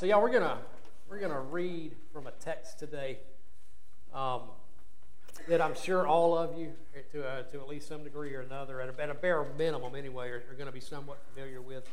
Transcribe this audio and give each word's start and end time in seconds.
so 0.00 0.06
y'all, 0.06 0.22
we're 0.22 0.32
gonna 0.32 0.56
we're 1.10 1.18
gonna 1.18 1.42
read 1.42 1.94
from 2.10 2.26
a 2.26 2.30
text 2.30 2.78
today 2.78 3.18
um, 4.14 4.40
that 5.46 5.60
I'm 5.60 5.74
sure 5.74 6.06
all 6.06 6.38
of 6.38 6.58
you, 6.58 6.72
to 7.12 7.22
uh, 7.22 7.42
to 7.42 7.60
at 7.60 7.68
least 7.68 7.86
some 7.88 8.02
degree 8.02 8.34
or 8.34 8.40
another, 8.40 8.80
at 8.80 8.88
a, 8.88 9.02
at 9.02 9.10
a 9.10 9.14
bare 9.14 9.44
minimum 9.58 9.94
anyway, 9.94 10.30
are, 10.30 10.42
are 10.50 10.54
going 10.54 10.68
to 10.68 10.72
be 10.72 10.80
somewhat 10.80 11.18
familiar 11.28 11.60
with. 11.60 11.86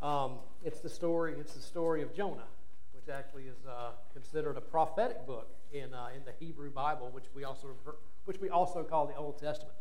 Um, 0.00 0.36
it's 0.64 0.80
the 0.80 0.88
story. 0.88 1.34
It's 1.38 1.52
the 1.52 1.60
story 1.60 2.00
of 2.00 2.14
Jonah, 2.14 2.48
which 2.94 3.14
actually 3.14 3.42
is 3.42 3.58
uh, 3.68 3.90
considered 4.14 4.56
a 4.56 4.62
prophetic 4.62 5.26
book 5.26 5.50
in 5.70 5.92
uh, 5.92 6.06
in 6.16 6.22
the 6.24 6.32
Hebrew 6.42 6.70
Bible, 6.70 7.10
which 7.12 7.26
we 7.34 7.44
also 7.44 7.66
refer, 7.66 7.94
which 8.24 8.40
we 8.40 8.48
also 8.48 8.82
call 8.84 9.06
the 9.06 9.16
Old 9.16 9.38
Testament. 9.38 9.74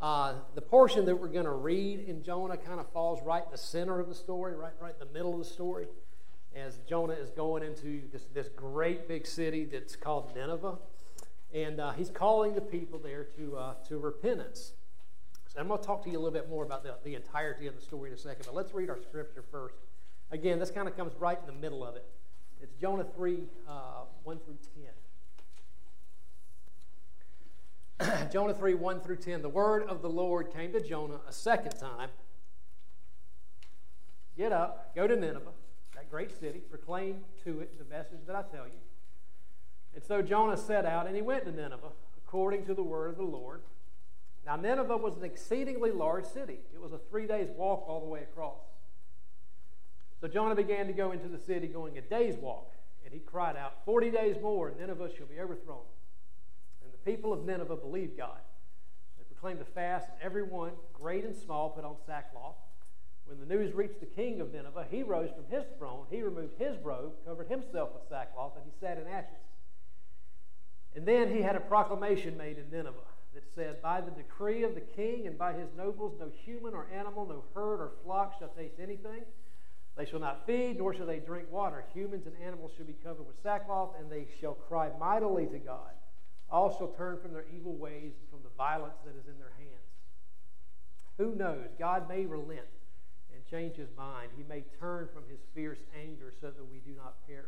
Uh, 0.00 0.34
the 0.56 0.62
portion 0.62 1.04
that 1.04 1.14
we're 1.14 1.28
going 1.28 1.44
to 1.44 1.52
read 1.52 2.00
in 2.00 2.24
Jonah 2.24 2.56
kind 2.56 2.80
of 2.80 2.90
falls 2.90 3.24
right 3.24 3.44
in 3.44 3.52
the 3.52 3.58
center 3.58 4.00
of 4.00 4.08
the 4.08 4.14
story, 4.16 4.56
right, 4.56 4.72
right 4.80 4.94
in 5.00 5.06
the 5.06 5.12
middle 5.12 5.34
of 5.34 5.38
the 5.38 5.44
story, 5.44 5.86
as 6.58 6.78
Jonah 6.88 7.14
is 7.14 7.30
going 7.30 7.62
into 7.62 8.02
this, 8.12 8.26
this 8.34 8.48
great 8.48 9.08
big 9.08 9.26
city 9.26 9.64
that's 9.64 9.96
called 9.96 10.34
Nineveh. 10.34 10.78
And 11.54 11.80
uh, 11.80 11.92
he's 11.92 12.10
calling 12.10 12.54
the 12.54 12.60
people 12.60 12.98
there 12.98 13.24
to, 13.36 13.56
uh, 13.56 13.74
to 13.88 13.98
repentance. 13.98 14.72
So 15.48 15.60
I'm 15.60 15.68
going 15.68 15.80
to 15.80 15.86
talk 15.86 16.04
to 16.04 16.10
you 16.10 16.18
a 16.18 16.20
little 16.20 16.38
bit 16.38 16.50
more 16.50 16.64
about 16.64 16.82
the, 16.82 16.96
the 17.04 17.14
entirety 17.14 17.66
of 17.66 17.74
the 17.74 17.80
story 17.80 18.10
in 18.10 18.14
a 18.14 18.18
second, 18.18 18.44
but 18.44 18.54
let's 18.54 18.74
read 18.74 18.90
our 18.90 18.98
scripture 19.00 19.42
first. 19.50 19.76
Again, 20.30 20.58
this 20.58 20.70
kind 20.70 20.86
of 20.86 20.96
comes 20.96 21.14
right 21.18 21.38
in 21.40 21.46
the 21.46 21.58
middle 21.58 21.82
of 21.82 21.96
it. 21.96 22.04
It's 22.60 22.74
Jonah 22.74 23.06
3 23.16 23.44
uh, 23.66 23.72
1 24.24 24.38
through 24.40 24.58
10. 27.98 28.28
Jonah 28.32 28.54
3 28.54 28.74
1 28.74 29.00
through 29.00 29.16
10. 29.16 29.42
The 29.42 29.48
word 29.48 29.84
of 29.84 30.02
the 30.02 30.10
Lord 30.10 30.52
came 30.52 30.72
to 30.72 30.80
Jonah 30.80 31.20
a 31.26 31.32
second 31.32 31.72
time. 31.72 32.10
Get 34.36 34.52
up, 34.52 34.94
go 34.94 35.06
to 35.06 35.16
Nineveh, 35.16 35.50
great 36.10 36.38
city, 36.38 36.60
proclaim 36.70 37.24
to 37.44 37.60
it 37.60 37.78
the 37.78 37.84
message 37.84 38.20
that 38.26 38.36
I 38.36 38.42
tell 38.42 38.66
you. 38.66 38.80
And 39.94 40.02
so 40.02 40.22
Jonah 40.22 40.56
set 40.56 40.84
out 40.84 41.06
and 41.06 41.16
he 41.16 41.22
went 41.22 41.44
to 41.44 41.52
Nineveh 41.52 41.92
according 42.16 42.66
to 42.66 42.74
the 42.74 42.82
word 42.82 43.10
of 43.10 43.16
the 43.16 43.24
Lord. 43.24 43.62
Now, 44.44 44.56
Nineveh 44.56 44.96
was 44.96 45.16
an 45.16 45.24
exceedingly 45.24 45.90
large 45.90 46.24
city, 46.24 46.58
it 46.72 46.80
was 46.80 46.92
a 46.92 46.98
three 47.10 47.26
days 47.26 47.48
walk 47.56 47.84
all 47.86 48.00
the 48.00 48.06
way 48.06 48.22
across. 48.22 48.60
So 50.20 50.26
Jonah 50.26 50.54
began 50.54 50.86
to 50.86 50.92
go 50.92 51.12
into 51.12 51.28
the 51.28 51.38
city, 51.38 51.68
going 51.68 51.96
a 51.96 52.00
day's 52.00 52.36
walk, 52.36 52.72
and 53.04 53.12
he 53.12 53.20
cried 53.20 53.56
out, 53.56 53.84
Forty 53.84 54.10
days 54.10 54.36
more, 54.42 54.68
and 54.68 54.80
Nineveh 54.80 55.10
shall 55.16 55.26
be 55.26 55.38
overthrown 55.40 55.84
And 56.82 56.92
the 56.92 57.10
people 57.10 57.32
of 57.32 57.44
Nineveh 57.44 57.76
believed 57.76 58.16
God. 58.16 58.38
They 59.16 59.24
proclaimed 59.24 59.60
a 59.60 59.64
fast, 59.64 60.08
and 60.08 60.16
everyone, 60.22 60.72
great 60.92 61.24
and 61.24 61.36
small, 61.36 61.70
put 61.70 61.84
on 61.84 61.96
sackcloth. 62.06 62.56
When 63.28 63.40
the 63.40 63.54
news 63.54 63.74
reached 63.74 64.00
the 64.00 64.06
king 64.06 64.40
of 64.40 64.52
Nineveh, 64.52 64.86
he 64.90 65.02
rose 65.02 65.30
from 65.30 65.44
his 65.54 65.64
throne, 65.78 66.06
he 66.10 66.22
removed 66.22 66.54
his 66.58 66.76
robe, 66.82 67.12
covered 67.26 67.48
himself 67.48 67.90
with 67.92 68.08
sackcloth, 68.08 68.52
and 68.56 68.64
he 68.64 68.72
sat 68.80 68.98
in 68.98 69.06
ashes. 69.06 69.36
And 70.96 71.06
then 71.06 71.32
he 71.32 71.42
had 71.42 71.54
a 71.54 71.60
proclamation 71.60 72.36
made 72.36 72.58
in 72.58 72.70
Nineveh 72.70 72.98
that 73.34 73.44
said, 73.54 73.82
By 73.82 74.00
the 74.00 74.10
decree 74.10 74.64
of 74.64 74.74
the 74.74 74.80
king 74.80 75.26
and 75.26 75.36
by 75.36 75.52
his 75.52 75.68
nobles, 75.76 76.14
no 76.18 76.30
human 76.44 76.74
or 76.74 76.88
animal, 76.92 77.26
no 77.26 77.44
herd 77.54 77.80
or 77.80 77.92
flock 78.02 78.38
shall 78.38 78.48
taste 78.48 78.80
anything. 78.82 79.22
They 79.96 80.06
shall 80.06 80.20
not 80.20 80.46
feed, 80.46 80.78
nor 80.78 80.94
shall 80.94 81.06
they 81.06 81.18
drink 81.18 81.52
water. 81.52 81.84
Humans 81.92 82.26
and 82.26 82.34
animals 82.42 82.72
shall 82.76 82.86
be 82.86 82.96
covered 83.04 83.26
with 83.26 83.36
sackcloth, 83.42 83.90
and 84.00 84.10
they 84.10 84.26
shall 84.40 84.54
cry 84.54 84.90
mightily 84.98 85.46
to 85.46 85.58
God 85.58 85.90
all 86.50 86.76
shall 86.76 86.88
turn 86.88 87.18
from 87.20 87.32
their 87.32 87.44
evil 87.54 87.74
ways 87.74 88.12
and 88.18 88.28
from 88.30 88.40
the 88.42 88.56
violence 88.56 88.96
that 89.04 89.16
is 89.18 89.26
in 89.26 89.38
their 89.38 89.52
hands. 89.58 89.88
Who 91.18 91.34
knows? 91.34 91.68
God 91.78 92.08
may 92.08 92.24
relent 92.24 92.66
change 93.50 93.76
his 93.76 93.88
mind. 93.96 94.30
He 94.36 94.42
may 94.42 94.64
turn 94.80 95.08
from 95.12 95.24
his 95.30 95.40
fierce 95.54 95.78
anger 95.98 96.32
so 96.40 96.48
that 96.48 96.64
we 96.70 96.78
do 96.78 96.96
not 96.96 97.14
perish. 97.26 97.46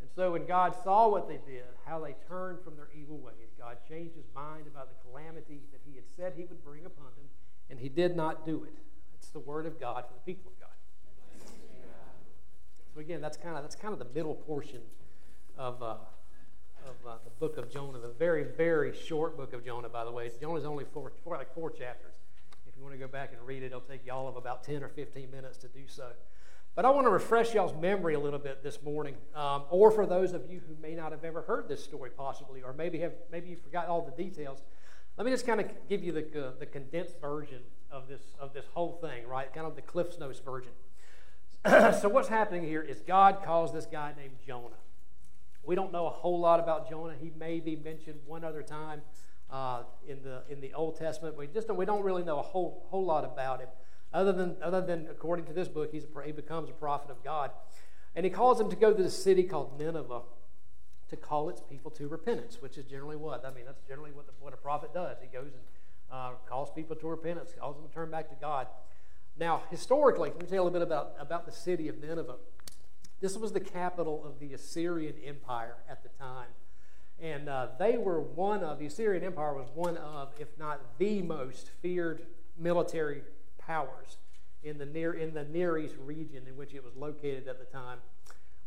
And 0.00 0.08
so 0.14 0.32
when 0.32 0.46
God 0.46 0.74
saw 0.84 1.08
what 1.08 1.28
they 1.28 1.38
did, 1.46 1.64
how 1.84 2.00
they 2.00 2.14
turned 2.28 2.60
from 2.62 2.76
their 2.76 2.88
evil 2.98 3.18
ways, 3.18 3.50
God 3.58 3.78
changed 3.88 4.14
his 4.14 4.26
mind 4.34 4.66
about 4.66 4.88
the 4.90 5.08
calamity 5.08 5.60
that 5.72 5.80
he 5.84 5.96
had 5.96 6.04
said 6.16 6.34
he 6.36 6.44
would 6.44 6.62
bring 6.64 6.84
upon 6.86 7.06
them, 7.16 7.26
and 7.68 7.78
he 7.80 7.88
did 7.88 8.16
not 8.16 8.46
do 8.46 8.64
it. 8.64 8.78
That's 9.12 9.30
the 9.30 9.40
word 9.40 9.66
of 9.66 9.80
God 9.80 10.04
for 10.06 10.14
the 10.14 10.32
people 10.32 10.52
of 10.52 10.60
God. 10.60 10.68
So 12.94 13.00
again, 13.00 13.20
that's 13.20 13.36
kind 13.36 13.56
of 13.56 13.62
that's 13.62 13.76
kind 13.76 13.92
of 13.92 13.98
the 13.98 14.12
middle 14.14 14.34
portion 14.34 14.80
of 15.56 15.82
uh, 15.82 15.96
of 16.88 17.06
uh, 17.06 17.14
the 17.24 17.30
book 17.38 17.58
of 17.58 17.70
Jonah, 17.70 17.98
the 17.98 18.08
very, 18.08 18.44
very 18.44 18.96
short 18.96 19.36
book 19.36 19.52
of 19.52 19.64
Jonah, 19.64 19.88
by 19.88 20.04
the 20.04 20.10
way. 20.10 20.30
Jonah's 20.40 20.64
only 20.64 20.84
four, 20.92 21.12
four, 21.22 21.36
like 21.36 21.52
four 21.54 21.70
chapters. 21.70 22.14
You 22.78 22.84
want 22.84 22.94
to 22.94 22.98
go 22.98 23.08
back 23.08 23.32
and 23.32 23.44
read 23.44 23.64
it, 23.64 23.66
it'll 23.66 23.80
take 23.80 24.06
you 24.06 24.12
all 24.12 24.28
of 24.28 24.36
about 24.36 24.62
10 24.62 24.84
or 24.84 24.88
15 24.88 25.32
minutes 25.32 25.58
to 25.58 25.68
do 25.68 25.80
so. 25.88 26.10
But 26.76 26.84
I 26.84 26.90
want 26.90 27.06
to 27.06 27.10
refresh 27.10 27.52
y'all's 27.52 27.74
memory 27.82 28.14
a 28.14 28.20
little 28.20 28.38
bit 28.38 28.62
this 28.62 28.80
morning, 28.84 29.16
um, 29.34 29.64
or 29.68 29.90
for 29.90 30.06
those 30.06 30.32
of 30.32 30.48
you 30.48 30.60
who 30.60 30.76
may 30.80 30.94
not 30.94 31.10
have 31.10 31.24
ever 31.24 31.42
heard 31.42 31.68
this 31.68 31.82
story, 31.82 32.10
possibly, 32.16 32.62
or 32.62 32.72
maybe 32.72 33.00
have 33.00 33.14
maybe 33.32 33.48
you 33.48 33.56
forgot 33.56 33.88
all 33.88 34.02
the 34.02 34.22
details. 34.22 34.62
Let 35.16 35.24
me 35.24 35.32
just 35.32 35.44
kind 35.44 35.60
of 35.60 35.66
give 35.88 36.04
you 36.04 36.12
the, 36.12 36.46
uh, 36.46 36.52
the 36.60 36.66
condensed 36.66 37.20
version 37.20 37.62
of 37.90 38.06
this 38.06 38.22
of 38.38 38.54
this 38.54 38.66
whole 38.72 38.92
thing, 38.92 39.26
right? 39.26 39.52
Kind 39.52 39.66
of 39.66 39.74
the 39.74 39.82
Cliff's 39.82 40.20
Notes 40.20 40.38
version. 40.38 40.70
so 42.00 42.08
what's 42.08 42.28
happening 42.28 42.62
here 42.62 42.82
is 42.82 43.00
God 43.00 43.42
calls 43.44 43.72
this 43.72 43.86
guy 43.86 44.12
named 44.16 44.36
Jonah. 44.46 44.78
We 45.64 45.74
don't 45.74 45.90
know 45.90 46.06
a 46.06 46.10
whole 46.10 46.38
lot 46.38 46.60
about 46.60 46.88
Jonah. 46.88 47.14
He 47.20 47.32
may 47.36 47.58
be 47.58 47.74
mentioned 47.74 48.20
one 48.24 48.44
other 48.44 48.62
time 48.62 49.02
uh, 49.50 49.82
in 50.06 50.22
the 50.22 50.42
in 50.48 50.60
the 50.60 50.72
Old 50.74 50.98
Testament. 50.98 51.36
We 51.36 51.46
just 51.46 51.72
we 51.72 51.84
don't 51.84 52.02
really 52.02 52.24
know 52.24 52.38
a 52.38 52.42
whole 52.42 52.86
whole 52.90 53.04
lot 53.04 53.24
about 53.24 53.60
him, 53.60 53.68
other 54.12 54.32
than 54.32 54.56
other 54.62 54.80
than 54.80 55.06
according 55.10 55.46
to 55.46 55.52
this 55.52 55.68
book, 55.68 55.90
he's 55.92 56.04
a, 56.04 56.22
he 56.24 56.32
becomes 56.32 56.70
a 56.70 56.74
prophet 56.74 57.10
of 57.10 57.22
God, 57.24 57.50
and 58.14 58.24
he 58.24 58.30
calls 58.30 58.60
him 58.60 58.70
to 58.70 58.76
go 58.76 58.92
to 58.92 59.02
the 59.02 59.10
city 59.10 59.44
called 59.44 59.78
Nineveh 59.78 60.22
to 61.08 61.16
call 61.16 61.48
its 61.48 61.62
people 61.62 61.90
to 61.92 62.06
repentance, 62.06 62.60
which 62.60 62.76
is 62.76 62.84
generally 62.84 63.16
what 63.16 63.44
I 63.44 63.50
mean. 63.50 63.64
That's 63.64 63.80
generally 63.88 64.12
what 64.12 64.26
the, 64.26 64.32
what 64.40 64.52
a 64.52 64.58
prophet 64.58 64.92
does. 64.92 65.16
He 65.22 65.28
goes 65.28 65.52
and 65.52 65.62
uh, 66.12 66.32
calls 66.46 66.70
people 66.74 66.96
to 66.96 67.06
repentance, 67.06 67.54
calls 67.58 67.76
them 67.76 67.88
to 67.88 67.94
turn 67.94 68.10
back 68.10 68.28
to 68.28 68.36
God. 68.40 68.66
Now, 69.38 69.62
historically, 69.70 70.30
let 70.30 70.40
me 70.40 70.46
tell 70.46 70.56
you 70.56 70.62
a 70.62 70.64
little 70.64 70.78
bit 70.80 70.86
about, 70.86 71.14
about 71.18 71.46
the 71.46 71.52
city 71.52 71.88
of 71.88 71.98
Nineveh. 71.98 72.36
This 73.20 73.36
was 73.36 73.52
the 73.52 73.60
capital 73.60 74.24
of 74.24 74.38
the 74.38 74.52
Assyrian 74.52 75.14
Empire 75.24 75.76
at 75.88 76.02
the 76.02 76.08
time. 76.10 76.48
And 77.20 77.48
uh, 77.48 77.68
they 77.78 77.96
were 77.96 78.20
one 78.20 78.62
of, 78.62 78.78
the 78.78 78.86
Assyrian 78.86 79.24
Empire 79.24 79.54
was 79.54 79.68
one 79.74 79.96
of, 79.96 80.32
if 80.38 80.48
not 80.58 80.80
the 80.98 81.22
most 81.22 81.70
feared 81.82 82.22
military 82.56 83.22
powers 83.58 84.18
in 84.62 84.78
the 84.78 84.86
Near, 84.86 85.14
in 85.14 85.34
the 85.34 85.44
Near 85.44 85.78
East 85.78 85.96
region 86.04 86.44
in 86.46 86.56
which 86.56 86.74
it 86.74 86.84
was 86.84 86.94
located 86.96 87.48
at 87.48 87.58
the 87.58 87.64
time. 87.64 87.98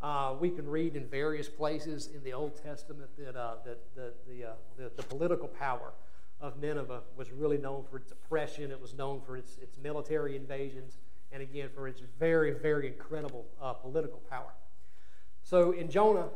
Uh, 0.02 0.36
we 0.40 0.50
can 0.50 0.68
read 0.68 0.96
in 0.96 1.06
various 1.08 1.48
places 1.48 2.08
in 2.08 2.24
the 2.24 2.34
Old 2.34 2.62
Testament 2.62 3.10
that, 3.18 3.36
uh, 3.36 3.56
that 3.64 3.80
the, 3.96 4.14
the, 4.28 4.46
uh, 4.46 4.52
the, 4.76 4.92
the, 4.96 5.04
political 5.04 5.48
power 5.48 5.94
of 6.40 6.60
Nineveh 6.60 7.02
was 7.16 7.32
really 7.32 7.60
known 7.60 7.84
for 7.90 7.98
its 7.98 8.12
oppression. 8.12 8.72
It 8.72 8.82
was 8.82 8.96
known 8.96 9.22
for 9.22 9.38
its, 9.38 9.58
its 9.62 9.78
military 9.78 10.36
invasions 10.36 10.98
and 11.32 11.44
again 11.44 11.70
for 11.74 11.88
its 11.88 12.02
very, 12.20 12.52
very 12.52 12.88
incredible 12.88 13.46
uh, 13.62 13.74
political 13.74 14.22
power. 14.30 14.54
So 15.44 15.72
in 15.72 15.90
Jonah 15.90 16.30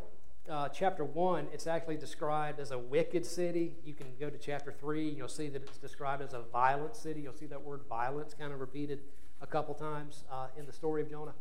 uh, 0.49 0.69
chapter 0.69 1.03
1, 1.03 1.47
it's 1.53 1.67
actually 1.67 1.97
described 1.97 2.59
as 2.59 2.71
a 2.71 2.77
wicked 2.77 3.25
city. 3.25 3.75
You 3.83 3.93
can 3.93 4.07
go 4.19 4.29
to 4.29 4.37
chapter 4.37 4.71
3, 4.71 5.09
and 5.09 5.17
you'll 5.17 5.27
see 5.27 5.49
that 5.49 5.63
it's 5.63 5.77
described 5.77 6.21
as 6.21 6.33
a 6.33 6.41
violent 6.51 6.95
city. 6.95 7.21
You'll 7.21 7.33
see 7.33 7.47
that 7.47 7.61
word 7.61 7.81
violence 7.89 8.33
kind 8.33 8.53
of 8.53 8.59
repeated 8.59 9.01
a 9.41 9.47
couple 9.47 9.73
times 9.73 10.23
uh, 10.31 10.47
in 10.57 10.65
the 10.65 10.73
story 10.73 11.01
of 11.01 11.09
Jonah. 11.09 11.33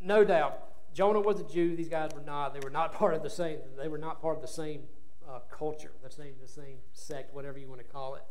No 0.00 0.24
doubt, 0.24 0.94
Jonah 0.94 1.20
was 1.20 1.40
a 1.40 1.44
Jew. 1.44 1.74
These 1.76 1.88
guys 1.88 2.10
were 2.14 2.20
not. 2.20 2.54
They 2.54 2.60
were 2.60 2.70
not 2.70 2.92
part 2.98 3.14
of 3.14 3.22
the 3.22 3.30
same. 3.30 3.58
They 3.76 3.88
were 3.88 3.98
not 3.98 4.20
part 4.20 4.36
of 4.36 4.42
the 4.42 4.48
same 4.48 4.82
uh, 5.28 5.40
culture, 5.50 5.92
the 6.02 6.10
same, 6.10 6.34
the 6.40 6.48
same 6.48 6.78
sect, 6.92 7.34
whatever 7.34 7.58
you 7.58 7.68
want 7.68 7.80
to 7.80 7.86
call 7.86 8.14
it 8.14 8.22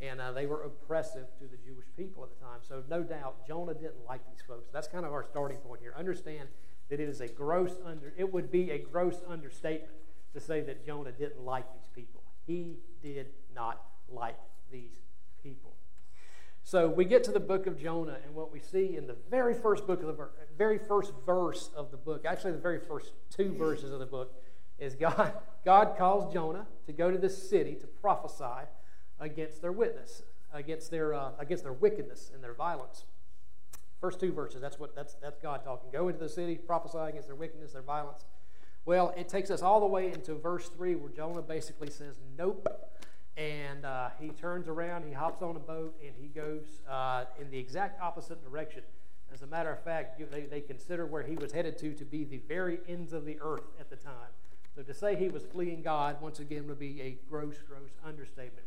and 0.00 0.20
uh, 0.20 0.32
they 0.32 0.46
were 0.46 0.62
oppressive 0.62 1.26
to 1.38 1.44
the 1.44 1.56
Jewish 1.56 1.86
people 1.96 2.24
at 2.24 2.30
the 2.30 2.44
time. 2.44 2.58
So, 2.62 2.82
no 2.90 3.02
doubt, 3.02 3.46
Jonah 3.46 3.74
didn't 3.74 4.04
like 4.08 4.20
these 4.28 4.42
folks. 4.46 4.68
That's 4.72 4.88
kind 4.88 5.06
of 5.06 5.12
our 5.12 5.24
starting 5.24 5.58
point 5.58 5.80
here. 5.80 5.94
Understand 5.96 6.48
that 6.88 7.00
it 7.00 7.08
is 7.08 7.20
a 7.20 7.28
gross 7.28 7.72
under 7.84 8.12
it 8.16 8.32
would 8.32 8.50
be 8.50 8.70
a 8.70 8.78
gross 8.78 9.20
understatement 9.28 9.92
to 10.32 10.40
say 10.40 10.60
that 10.62 10.84
Jonah 10.84 11.12
didn't 11.12 11.44
like 11.44 11.64
these 11.72 11.88
people. 11.94 12.22
He 12.46 12.78
did 13.02 13.28
not 13.54 13.80
like 14.08 14.38
these 14.70 14.98
people. 15.42 15.74
So 16.62 16.88
we 16.88 17.04
get 17.04 17.22
to 17.24 17.30
the 17.30 17.40
book 17.40 17.66
of 17.66 17.78
Jonah, 17.78 18.16
and 18.24 18.34
what 18.34 18.50
we 18.50 18.58
see 18.58 18.96
in 18.96 19.06
the 19.06 19.16
very 19.30 19.54
first 19.54 19.86
book 19.86 20.02
of 20.02 20.16
the 20.16 20.28
very 20.56 20.78
first 20.78 21.12
verse 21.26 21.70
of 21.76 21.90
the 21.90 21.96
book, 21.96 22.24
actually 22.24 22.52
the 22.52 22.58
very 22.58 22.80
first 22.80 23.12
two 23.30 23.52
verses 23.52 23.92
of 23.92 23.98
the 23.98 24.06
book, 24.06 24.32
is 24.78 24.94
God 24.94 25.34
God 25.64 25.96
calls 25.96 26.32
Jonah 26.32 26.66
to 26.86 26.92
go 26.92 27.10
to 27.10 27.18
this 27.18 27.48
city 27.48 27.74
to 27.76 27.86
prophesy 27.86 28.68
against 29.18 29.62
their 29.62 29.72
witness, 29.72 30.22
against 30.52 30.90
their, 30.90 31.14
uh, 31.14 31.30
against 31.38 31.64
their 31.64 31.72
wickedness 31.72 32.30
and 32.32 32.42
their 32.44 32.54
violence. 32.54 33.04
First 34.04 34.20
two 34.20 34.34
verses, 34.34 34.60
that's, 34.60 34.78
what, 34.78 34.94
that's, 34.94 35.14
that's 35.14 35.38
God 35.38 35.64
talking. 35.64 35.88
Go 35.90 36.08
into 36.08 36.20
the 36.20 36.28
city, 36.28 36.56
prophesy 36.56 36.98
against 36.98 37.26
their 37.26 37.36
wickedness, 37.36 37.72
their 37.72 37.80
violence. 37.80 38.26
Well, 38.84 39.14
it 39.16 39.30
takes 39.30 39.50
us 39.50 39.62
all 39.62 39.80
the 39.80 39.86
way 39.86 40.12
into 40.12 40.34
verse 40.34 40.68
3 40.68 40.96
where 40.96 41.08
Jonah 41.08 41.40
basically 41.40 41.88
says, 41.88 42.16
Nope. 42.36 42.68
And 43.38 43.86
uh, 43.86 44.10
he 44.20 44.28
turns 44.28 44.68
around, 44.68 45.06
he 45.06 45.14
hops 45.14 45.40
on 45.40 45.56
a 45.56 45.58
boat, 45.58 45.96
and 46.04 46.12
he 46.20 46.28
goes 46.28 46.82
uh, 46.86 47.24
in 47.40 47.50
the 47.50 47.56
exact 47.56 47.98
opposite 47.98 48.44
direction 48.44 48.82
As 49.32 49.40
a 49.40 49.46
matter 49.46 49.72
of 49.72 49.82
fact, 49.82 50.20
they, 50.30 50.42
they 50.42 50.60
consider 50.60 51.06
where 51.06 51.22
he 51.22 51.36
was 51.36 51.52
headed 51.52 51.78
to 51.78 51.94
to 51.94 52.04
be 52.04 52.24
the 52.24 52.42
very 52.46 52.80
ends 52.86 53.14
of 53.14 53.24
the 53.24 53.38
earth 53.40 53.70
at 53.80 53.88
the 53.88 53.96
time. 53.96 54.34
So 54.76 54.82
to 54.82 54.92
say 54.92 55.16
he 55.16 55.30
was 55.30 55.44
fleeing 55.44 55.80
God, 55.80 56.20
once 56.20 56.40
again, 56.40 56.68
would 56.68 56.78
be 56.78 57.00
a 57.00 57.16
gross, 57.30 57.56
gross 57.66 57.92
understatement. 58.06 58.66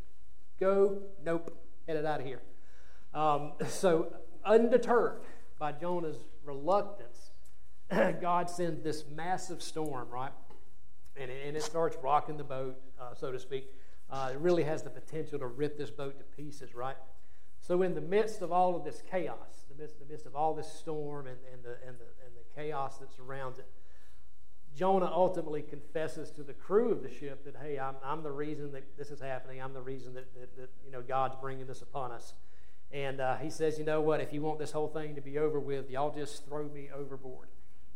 Go, 0.58 0.98
nope, 1.24 1.56
headed 1.86 2.04
out 2.04 2.18
of 2.18 2.26
here. 2.26 2.40
Um, 3.14 3.52
so, 3.68 4.12
undeterred 4.44 5.20
by 5.58 5.72
Jonah's 5.72 6.24
reluctance, 6.44 7.30
God 8.20 8.50
sends 8.50 8.82
this 8.82 9.04
massive 9.14 9.62
storm, 9.62 10.08
right? 10.10 10.32
And 11.16 11.30
it, 11.30 11.46
and 11.46 11.56
it 11.56 11.62
starts 11.62 11.96
rocking 12.02 12.36
the 12.36 12.44
boat, 12.44 12.76
uh, 13.00 13.14
so 13.14 13.32
to 13.32 13.38
speak. 13.38 13.70
Uh, 14.10 14.30
it 14.32 14.38
really 14.38 14.62
has 14.62 14.82
the 14.82 14.90
potential 14.90 15.38
to 15.38 15.46
rip 15.46 15.76
this 15.76 15.90
boat 15.90 16.18
to 16.18 16.24
pieces, 16.36 16.74
right? 16.74 16.96
So, 17.60 17.82
in 17.82 17.94
the 17.94 18.00
midst 18.00 18.40
of 18.40 18.52
all 18.52 18.76
of 18.76 18.84
this 18.84 19.02
chaos, 19.10 19.66
the 19.68 19.80
midst, 19.80 19.98
the 19.98 20.06
midst 20.06 20.26
of 20.26 20.34
all 20.34 20.54
this 20.54 20.72
storm 20.72 21.26
and, 21.26 21.36
and, 21.52 21.62
the, 21.62 21.76
and, 21.86 21.98
the, 21.98 22.06
and 22.24 22.34
the 22.34 22.60
chaos 22.60 22.98
that 22.98 23.12
surrounds 23.12 23.58
it, 23.58 23.66
Jonah 24.74 25.10
ultimately 25.12 25.62
confesses 25.62 26.30
to 26.30 26.42
the 26.42 26.52
crew 26.52 26.92
of 26.92 27.02
the 27.02 27.10
ship 27.10 27.44
that, 27.44 27.56
hey, 27.60 27.78
I'm, 27.78 27.96
I'm 28.04 28.22
the 28.22 28.30
reason 28.30 28.70
that 28.72 28.96
this 28.96 29.10
is 29.10 29.20
happening. 29.20 29.60
I'm 29.60 29.72
the 29.72 29.82
reason 29.82 30.14
that, 30.14 30.32
that, 30.34 30.56
that 30.56 30.70
you 30.84 30.92
know, 30.92 31.02
God's 31.02 31.34
bringing 31.40 31.66
this 31.66 31.82
upon 31.82 32.12
us. 32.12 32.34
And 32.92 33.20
uh, 33.20 33.36
he 33.36 33.50
says, 33.50 33.78
you 33.78 33.84
know 33.84 34.00
what, 34.00 34.20
if 34.20 34.32
you 34.32 34.40
want 34.40 34.58
this 34.58 34.72
whole 34.72 34.88
thing 34.88 35.14
to 35.14 35.20
be 35.20 35.38
over 35.38 35.60
with, 35.60 35.90
y'all 35.90 36.14
just 36.14 36.46
throw 36.46 36.64
me 36.64 36.88
overboard. 36.94 37.48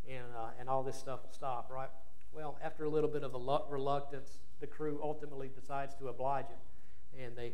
And, 0.09 0.27
uh, 0.37 0.51
and 0.61 0.69
all 0.69 0.83
this 0.83 0.97
stuff 0.97 1.21
will 1.23 1.33
stop, 1.33 1.71
right? 1.71 1.89
Well, 2.33 2.59
after 2.63 2.85
a 2.85 2.91
little 2.91 3.09
bit 3.09 3.23
of 3.23 3.35
reluctance, 3.71 4.39
the 4.61 4.67
crew 4.67 5.01
ultimately 5.03 5.51
decides 5.55 5.95
to 5.97 6.09
oblige 6.09 6.47
him. 6.47 7.25
And 7.25 7.37
they 7.37 7.53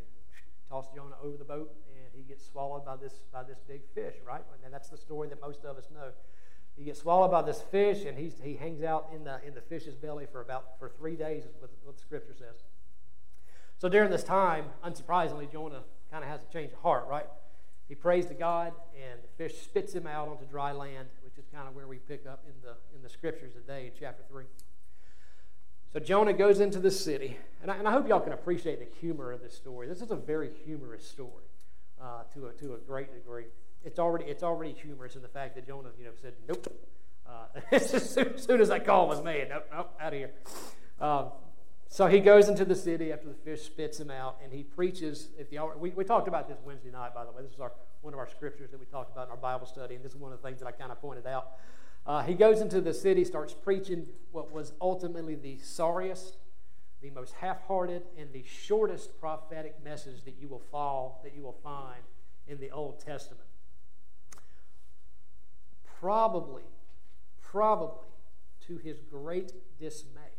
toss 0.68 0.86
Jonah 0.94 1.16
over 1.22 1.36
the 1.36 1.44
boat, 1.44 1.74
and 1.88 2.06
he 2.12 2.22
gets 2.22 2.44
swallowed 2.44 2.84
by 2.84 2.96
this, 2.96 3.14
by 3.32 3.42
this 3.42 3.58
big 3.66 3.82
fish, 3.94 4.14
right? 4.26 4.42
And 4.64 4.72
that's 4.72 4.88
the 4.88 4.96
story 4.96 5.28
that 5.28 5.40
most 5.40 5.64
of 5.64 5.76
us 5.76 5.84
know. 5.92 6.10
He 6.76 6.84
gets 6.84 7.00
swallowed 7.00 7.30
by 7.30 7.42
this 7.42 7.60
fish, 7.60 8.04
and 8.04 8.18
he's, 8.18 8.34
he 8.42 8.54
hangs 8.54 8.82
out 8.82 9.10
in 9.14 9.24
the, 9.24 9.40
in 9.46 9.54
the 9.54 9.60
fish's 9.60 9.94
belly 9.94 10.26
for 10.30 10.40
about 10.40 10.78
for 10.78 10.88
three 10.88 11.16
days, 11.16 11.44
is 11.44 11.54
what, 11.58 11.70
what 11.84 11.96
the 11.96 12.02
scripture 12.02 12.34
says. 12.34 12.62
So 13.78 13.88
during 13.88 14.10
this 14.10 14.24
time, 14.24 14.66
unsurprisingly, 14.84 15.50
Jonah 15.50 15.82
kind 16.10 16.24
of 16.24 16.30
has 16.30 16.40
a 16.42 16.52
change 16.52 16.72
of 16.72 16.78
heart, 16.80 17.06
right? 17.08 17.26
He 17.88 17.94
prays 17.94 18.26
to 18.26 18.34
God, 18.34 18.72
and 18.94 19.20
the 19.22 19.28
fish 19.36 19.62
spits 19.62 19.94
him 19.94 20.06
out 20.06 20.28
onto 20.28 20.44
dry 20.44 20.72
land, 20.72 21.08
which 21.24 21.38
is 21.38 21.46
kind 21.52 21.66
of 21.66 21.74
where 21.74 21.86
we 21.86 21.96
pick 21.96 22.26
up 22.26 22.44
in 22.46 22.52
the, 22.62 22.76
in 22.94 23.02
the 23.02 23.08
scriptures 23.08 23.54
today 23.54 23.86
in 23.86 23.92
chapter 23.98 24.22
3. 24.28 24.44
So 25.92 25.98
Jonah 25.98 26.34
goes 26.34 26.60
into 26.60 26.78
the 26.78 26.90
city, 26.90 27.38
and 27.62 27.70
I, 27.70 27.76
and 27.76 27.88
I 27.88 27.92
hope 27.92 28.06
y'all 28.06 28.20
can 28.20 28.34
appreciate 28.34 28.78
the 28.78 28.98
humor 29.00 29.32
of 29.32 29.40
this 29.40 29.54
story. 29.54 29.88
This 29.88 30.02
is 30.02 30.10
a 30.10 30.16
very 30.16 30.50
humorous 30.66 31.06
story 31.08 31.46
uh, 32.00 32.24
to, 32.34 32.48
a, 32.48 32.52
to 32.52 32.74
a 32.74 32.78
great 32.78 33.12
degree. 33.14 33.46
It's 33.84 33.98
already, 33.98 34.26
it's 34.26 34.42
already 34.42 34.72
humorous 34.72 35.16
in 35.16 35.22
the 35.22 35.28
fact 35.28 35.54
that 35.54 35.66
Jonah 35.66 35.88
you 35.98 36.04
know, 36.04 36.10
said, 36.20 36.34
Nope. 36.46 36.66
Uh, 37.26 37.60
as, 37.72 37.90
soon, 37.90 38.60
as 38.60 38.68
that 38.68 38.84
call 38.84 39.08
was 39.08 39.22
made, 39.22 39.48
Nope, 39.48 39.66
nope, 39.74 39.94
out 39.98 40.12
of 40.12 40.18
here. 40.18 40.30
Um, 41.00 41.30
so 41.88 42.06
he 42.06 42.20
goes 42.20 42.48
into 42.48 42.64
the 42.64 42.74
city 42.74 43.12
after 43.12 43.28
the 43.28 43.34
fish 43.34 43.62
spits 43.62 43.98
him 43.98 44.10
out, 44.10 44.38
and 44.42 44.52
he 44.52 44.62
preaches. 44.62 45.28
If 45.38 45.50
the 45.50 45.58
we, 45.78 45.90
we 45.90 46.04
talked 46.04 46.28
about 46.28 46.48
this 46.48 46.58
Wednesday 46.64 46.90
night, 46.90 47.14
by 47.14 47.24
the 47.24 47.32
way. 47.32 47.42
This 47.42 47.52
is 47.52 47.60
our 47.60 47.72
one 48.02 48.12
of 48.12 48.20
our 48.20 48.28
scriptures 48.28 48.70
that 48.70 48.78
we 48.78 48.86
talked 48.86 49.10
about 49.10 49.26
in 49.26 49.30
our 49.30 49.36
Bible 49.36 49.66
study, 49.66 49.94
and 49.94 50.04
this 50.04 50.12
is 50.12 50.18
one 50.18 50.32
of 50.32 50.40
the 50.40 50.46
things 50.46 50.60
that 50.60 50.66
I 50.66 50.72
kind 50.72 50.92
of 50.92 51.00
pointed 51.00 51.26
out. 51.26 51.52
Uh, 52.06 52.22
he 52.22 52.34
goes 52.34 52.60
into 52.60 52.80
the 52.80 52.94
city, 52.94 53.24
starts 53.24 53.52
preaching 53.52 54.06
what 54.30 54.52
was 54.52 54.72
ultimately 54.80 55.34
the 55.34 55.58
sorriest, 55.58 56.36
the 57.02 57.10
most 57.10 57.34
half-hearted, 57.34 58.02
and 58.16 58.32
the 58.32 58.44
shortest 58.44 59.18
prophetic 59.18 59.82
message 59.82 60.24
that 60.24 60.36
you 60.40 60.48
will 60.48 60.62
fall 60.70 61.20
that 61.24 61.34
you 61.34 61.42
will 61.42 61.58
find 61.62 62.02
in 62.46 62.60
the 62.60 62.70
Old 62.70 63.00
Testament. 63.00 63.48
Probably, 66.00 66.62
probably 67.42 68.06
to 68.66 68.76
his 68.76 69.00
great 69.10 69.52
dismay 69.80 70.37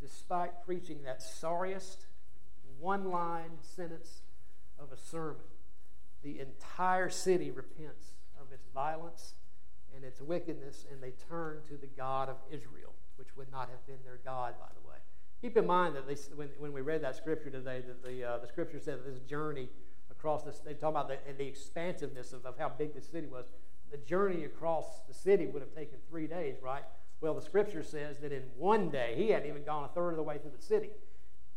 despite 0.00 0.64
preaching 0.64 1.02
that 1.04 1.22
sorriest 1.22 2.06
one 2.78 3.10
line 3.10 3.50
sentence 3.60 4.22
of 4.78 4.92
a 4.92 4.96
sermon, 4.96 5.42
the 6.22 6.40
entire 6.40 7.08
city 7.08 7.50
repents 7.50 8.12
of 8.40 8.52
its 8.52 8.66
violence 8.72 9.34
and 9.94 10.04
its 10.04 10.20
wickedness, 10.20 10.86
and 10.90 11.02
they 11.02 11.12
turn 11.28 11.58
to 11.68 11.76
the 11.76 11.88
God 11.96 12.28
of 12.28 12.36
Israel, 12.50 12.94
which 13.16 13.36
would 13.36 13.50
not 13.50 13.68
have 13.70 13.84
been 13.86 13.98
their 14.04 14.20
God, 14.24 14.54
by 14.60 14.68
the 14.80 14.88
way. 14.88 14.96
Keep 15.40 15.56
in 15.56 15.66
mind 15.66 15.96
that 15.96 16.06
they, 16.06 16.14
when, 16.34 16.48
when 16.58 16.72
we 16.72 16.80
read 16.80 17.02
that 17.02 17.16
scripture 17.16 17.50
today, 17.50 17.82
that 17.86 18.04
the, 18.04 18.24
uh, 18.24 18.38
the 18.38 18.46
scripture 18.46 18.78
said 18.78 18.98
that 18.98 19.10
this 19.10 19.20
journey 19.20 19.68
across 20.10 20.42
this, 20.42 20.58
they 20.58 20.74
talk 20.74 20.90
about 20.90 21.08
the, 21.08 21.18
the 21.36 21.46
expansiveness 21.46 22.32
of, 22.32 22.44
of 22.44 22.58
how 22.58 22.68
big 22.68 22.94
the 22.94 23.00
city 23.00 23.26
was. 23.26 23.46
The 23.90 23.98
journey 23.98 24.44
across 24.44 25.00
the 25.06 25.14
city 25.14 25.46
would 25.46 25.62
have 25.62 25.74
taken 25.74 25.98
three 26.10 26.26
days, 26.26 26.56
right? 26.62 26.82
Well, 27.20 27.34
the 27.34 27.42
scripture 27.42 27.82
says 27.82 28.18
that 28.18 28.32
in 28.32 28.42
one 28.56 28.90
day, 28.90 29.14
he 29.16 29.30
hadn't 29.30 29.48
even 29.48 29.64
gone 29.64 29.84
a 29.84 29.88
third 29.88 30.10
of 30.10 30.16
the 30.16 30.22
way 30.22 30.38
through 30.38 30.52
the 30.56 30.62
city 30.62 30.90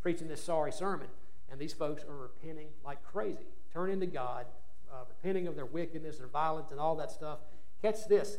preaching 0.01 0.27
this 0.27 0.43
sorry 0.43 0.71
sermon. 0.71 1.07
And 1.51 1.59
these 1.59 1.73
folks 1.73 2.03
are 2.03 2.15
repenting 2.15 2.67
like 2.83 3.03
crazy, 3.03 3.45
turning 3.73 3.99
to 3.99 4.07
God, 4.07 4.45
uh, 4.91 5.03
repenting 5.07 5.47
of 5.47 5.55
their 5.55 5.65
wickedness, 5.65 6.17
their 6.17 6.27
violence, 6.27 6.71
and 6.71 6.79
all 6.79 6.95
that 6.95 7.11
stuff. 7.11 7.39
Catch 7.81 8.07
this. 8.07 8.37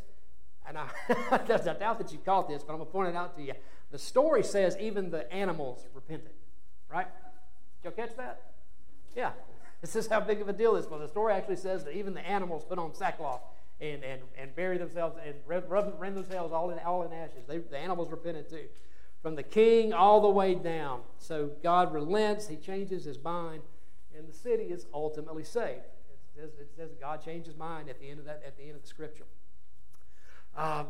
And 0.66 0.78
I, 0.78 0.88
I 1.30 1.38
doubt 1.38 1.98
that 1.98 2.12
you 2.12 2.18
caught 2.18 2.48
this, 2.48 2.62
but 2.62 2.72
I'm 2.72 2.78
going 2.78 2.88
to 2.88 2.92
point 2.92 3.08
it 3.08 3.16
out 3.16 3.36
to 3.36 3.42
you. 3.42 3.54
The 3.90 3.98
story 3.98 4.42
says 4.42 4.76
even 4.80 5.10
the 5.10 5.30
animals 5.32 5.86
repented, 5.94 6.32
right? 6.90 7.06
Did 7.82 7.88
y'all 7.96 8.06
catch 8.06 8.16
that? 8.16 8.40
Yeah. 9.14 9.32
This 9.82 9.96
is 9.96 10.06
how 10.06 10.20
big 10.20 10.40
of 10.40 10.48
a 10.48 10.52
deal 10.52 10.74
this 10.74 10.86
was. 10.86 11.00
The 11.00 11.08
story 11.08 11.32
actually 11.32 11.56
says 11.56 11.82
that 11.82 11.96
even 11.96 12.14
the 12.14 12.24
animals 12.24 12.64
put 12.64 12.78
on 12.78 12.94
sackcloth 12.94 13.40
and, 13.80 14.04
and, 14.04 14.22
and 14.38 14.54
bury 14.54 14.78
themselves 14.78 15.16
and 15.24 15.34
rub, 15.46 15.94
rend 15.98 16.16
themselves 16.16 16.52
all 16.52 16.70
in, 16.70 16.78
all 16.80 17.02
in 17.02 17.12
ashes. 17.12 17.44
They, 17.46 17.58
the 17.58 17.78
animals 17.78 18.10
repented 18.10 18.48
too. 18.48 18.66
From 19.22 19.36
the 19.36 19.42
king 19.42 19.92
all 19.92 20.20
the 20.20 20.28
way 20.28 20.54
down. 20.54 21.00
So 21.18 21.50
God 21.62 21.92
relents, 21.92 22.48
he 22.48 22.56
changes 22.56 23.04
his 23.04 23.22
mind, 23.22 23.62
and 24.16 24.28
the 24.28 24.32
city 24.32 24.64
is 24.64 24.86
ultimately 24.92 25.44
saved. 25.44 25.84
It 26.34 26.40
says, 26.40 26.50
it 26.60 26.70
says 26.76 26.90
God 27.00 27.24
changed 27.24 27.46
his 27.46 27.56
mind 27.56 27.88
at 27.88 28.00
the 28.00 28.08
end 28.08 28.18
of 28.18 28.24
that, 28.26 28.42
at 28.46 28.56
the 28.56 28.64
end 28.64 28.76
of 28.76 28.82
the 28.82 28.88
scripture. 28.88 29.26
Um, 30.56 30.86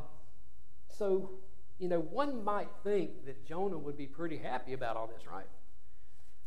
so, 0.89 1.31
you 1.79 1.89
know, 1.89 2.01
one 2.01 2.43
might 2.45 2.69
think 2.85 3.27
that 3.27 3.47
Jonah 3.47 3.79
would 3.79 3.97
be 3.97 4.07
pretty 4.07 4.39
happy 4.39 4.73
about 4.73 4.97
all 4.97 5.07
this, 5.07 5.23
right? 5.27 5.47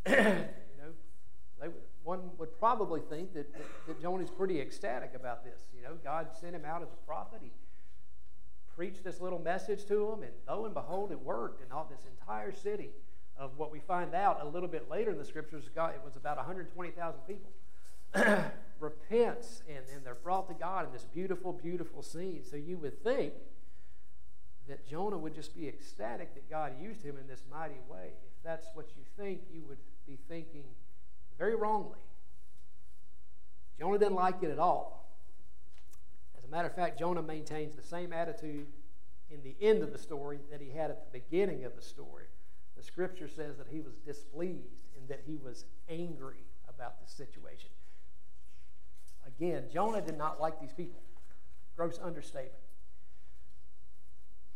you 0.08 0.16
know, 0.16 0.92
they 1.60 1.68
would, 1.68 1.82
one 2.06 2.30
would 2.38 2.58
probably 2.60 3.02
think 3.10 3.34
that, 3.34 3.52
that, 3.54 3.66
that 3.88 4.02
Jonah's 4.02 4.30
pretty 4.30 4.62
ecstatic 4.62 5.14
about 5.16 5.44
this. 5.44 5.62
You 5.76 5.84
know, 5.84 5.98
God 6.04 6.28
sent 6.40 6.56
him 6.56 6.64
out 6.64 6.82
as 6.82 6.90
a 6.94 7.08
prophet. 7.08 7.40
He 7.42 7.52
preached 8.76 9.04
this 9.04 9.20
little 9.20 9.40
message 9.40 9.86
to 9.86 10.12
him, 10.12 10.24
and 10.24 10.32
lo 10.48 10.66
and 10.66 10.74
behold, 10.74 11.12
it 11.12 11.20
worked. 11.20 11.62
And 11.62 11.74
all 11.74 11.88
this 11.90 12.06
entire 12.06 12.52
city 12.52 12.92
of 13.38 13.58
what 13.58 13.72
we 13.72 13.80
find 13.80 14.14
out 14.14 14.40
a 14.42 14.48
little 14.48 14.70
bit 14.70 14.90
later 14.90 15.12
in 15.12 15.18
the 15.18 15.26
scriptures, 15.26 15.66
God, 15.74 15.96
it 15.96 16.02
was 16.06 16.16
about 16.16 16.38
120,000 16.38 17.20
people. 17.28 17.52
repents 18.80 19.62
and, 19.68 19.84
and 19.94 20.06
they're 20.06 20.16
brought 20.16 20.48
to 20.48 20.54
God 20.54 20.86
in 20.86 20.92
this 20.92 21.06
beautiful, 21.06 21.54
beautiful 21.54 22.04
scene. 22.04 22.44
So 22.50 22.56
you 22.56 22.78
would 22.78 23.04
think 23.04 23.34
that 24.68 24.88
Jonah 24.88 25.18
would 25.18 25.34
just 25.34 25.56
be 25.56 25.68
ecstatic 25.68 26.34
that 26.34 26.50
God 26.50 26.74
used 26.82 27.04
him 27.04 27.18
in 27.20 27.28
this 27.28 27.44
mighty 27.52 27.80
way. 27.90 28.12
If 28.26 28.44
that's 28.44 28.68
what 28.74 28.88
you 28.98 29.04
think, 29.18 29.42
you 29.54 29.64
would 29.68 29.78
be 30.08 30.18
thinking 30.28 30.64
very 31.38 31.56
wrongly. 31.56 32.00
Jonah 33.80 34.00
didn't 34.00 34.16
like 34.16 34.42
it 34.42 34.52
at 34.52 34.60
all. 34.60 35.16
As 36.38 36.44
a 36.44 36.48
matter 36.48 36.68
of 36.68 36.76
fact, 36.76 37.00
Jonah 37.00 37.22
maintains 37.22 37.76
the 37.76 37.84
same 37.84 38.14
attitude 38.14 38.68
in 39.30 39.42
the 39.44 39.56
end 39.62 39.84
of 39.84 39.92
the 39.92 39.98
story 39.98 40.40
that 40.52 40.62
he 40.62 40.70
had 40.70 40.92
at 40.92 41.12
the 41.12 41.20
beginning 41.20 41.66
of 41.66 41.76
the 41.76 41.82
story. 41.82 42.26
The 42.78 42.84
scripture 42.84 43.28
says 43.28 43.58
that 43.58 43.68
he 43.70 43.82
was 43.82 43.98
displeased 43.98 44.84
and 44.98 45.08
that 45.10 45.22
he 45.26 45.38
was 45.38 45.66
angry 45.90 46.46
about 46.70 47.02
the 47.02 47.12
situation. 47.12 47.70
Again, 49.26 49.66
Jonah 49.74 50.02
did 50.02 50.18
not 50.18 50.40
like 50.40 50.62
these 50.62 50.74
people. 50.74 51.02
Gross 51.76 52.00
understatement. 52.02 52.54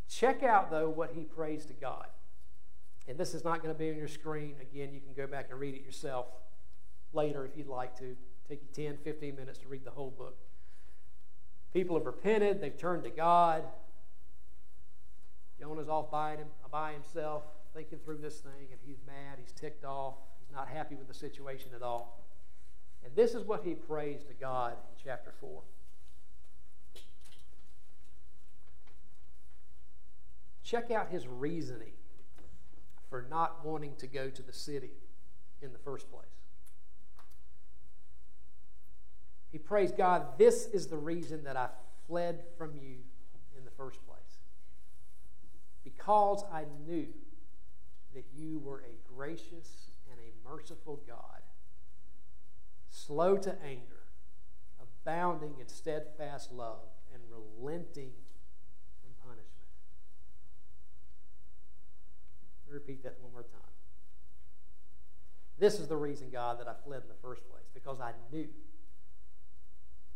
Check 0.08 0.44
out, 0.44 0.72
though, 0.72 0.90
what 0.90 1.12
he 1.14 1.24
prays 1.24 1.66
to 1.66 1.74
God. 1.74 2.08
And 3.08 3.18
this 3.18 3.34
is 3.34 3.44
not 3.44 3.62
going 3.62 3.74
to 3.74 3.78
be 3.78 3.90
on 3.90 3.98
your 3.98 4.08
screen. 4.08 4.56
Again, 4.62 4.94
you 4.94 5.00
can 5.00 5.14
go 5.14 5.28
back 5.28 5.48
and 5.50 5.60
read 5.60 5.76
it 5.76 5.82
yourself 5.82 6.28
later 7.14 7.46
if 7.46 7.58
you'd 7.58 7.68
like 7.68 7.98
to. 8.00 8.16
Take 8.48 8.62
you 8.62 8.86
10, 8.86 8.98
15 9.04 9.36
minutes 9.36 9.60
to 9.60 9.68
read 9.68 9.86
the 9.86 9.92
whole 9.92 10.10
book. 10.10 10.38
People 11.74 11.96
have 11.98 12.06
repented, 12.06 12.62
they've 12.62 12.78
turned 12.78 13.04
to 13.04 13.12
God. 13.12 13.64
Jonah's 15.60 15.90
off 15.90 16.10
by, 16.10 16.32
him, 16.38 16.48
by 16.72 16.94
himself, 16.94 17.44
thinking 17.76 18.00
through 18.00 18.18
this 18.18 18.40
thing, 18.40 18.68
and 18.72 18.80
he's 18.86 18.98
mad, 19.06 19.38
he's 19.38 19.52
ticked 19.52 19.86
off, 19.86 20.16
he's 20.40 20.56
not 20.56 20.68
happy 20.68 20.96
with 20.96 21.08
the 21.08 21.14
situation 21.14 21.70
at 21.76 21.84
all. 21.84 22.26
And 23.04 23.16
this 23.16 23.34
is 23.34 23.44
what 23.44 23.64
he 23.64 23.76
prays 23.76 24.24
to 24.24 24.34
God 24.34 24.74
in 24.74 25.04
chapter 25.04 25.34
4. 25.40 25.62
Check 30.64 30.92
out 30.92 31.10
his 31.10 31.28
reasoning 31.28 31.94
for 33.10 33.26
not 33.30 33.66
wanting 33.66 33.96
to 33.98 34.08
go 34.08 34.30
to 34.30 34.42
the 34.42 34.54
city 34.54 34.92
in 35.62 35.72
the 35.74 35.80
first 35.80 36.12
place. 36.12 36.39
He 39.52 39.58
prays, 39.58 39.92
God, 39.92 40.38
this 40.38 40.68
is 40.68 40.88
the 40.88 40.98
reason 40.98 41.44
that 41.44 41.58
I 41.58 41.70
fled 42.08 42.44
from 42.58 42.76
you 42.76 42.98
in 43.58 43.66
the 43.66 43.72
first 43.72 44.00
place. 44.06 44.18
Because 45.84 46.44
I 46.54 46.66
knew 46.86 47.08
that 48.14 48.26
you 48.36 48.60
were 48.60 48.80
a 48.80 49.14
gracious 49.16 49.92
and 50.12 50.20
a 50.20 50.50
merciful 50.50 51.02
God, 51.08 51.42
slow 52.90 53.38
to 53.38 53.56
anger, 53.64 54.04
abounding 54.82 55.56
in 55.60 55.68
steadfast 55.68 56.52
love, 56.52 56.88
and 57.14 57.24
relenting 57.30 58.12
from 59.02 59.12
punishment. 59.22 59.48
Let 62.66 62.74
me 62.74 62.80
repeat 62.80 63.04
that 63.04 63.18
one 63.22 63.32
more 63.34 63.44
time. 63.44 63.62
This 65.58 65.80
is 65.80 65.88
the 65.88 65.98
reason, 65.98 66.30
God, 66.30 66.60
that 66.60 66.68
I 66.68 66.74
fled 66.86 67.02
in 67.02 67.10
the 67.10 67.22
first 67.22 67.48
place, 67.50 67.66
because 67.74 68.00
I 68.00 68.12
knew. 68.32 68.48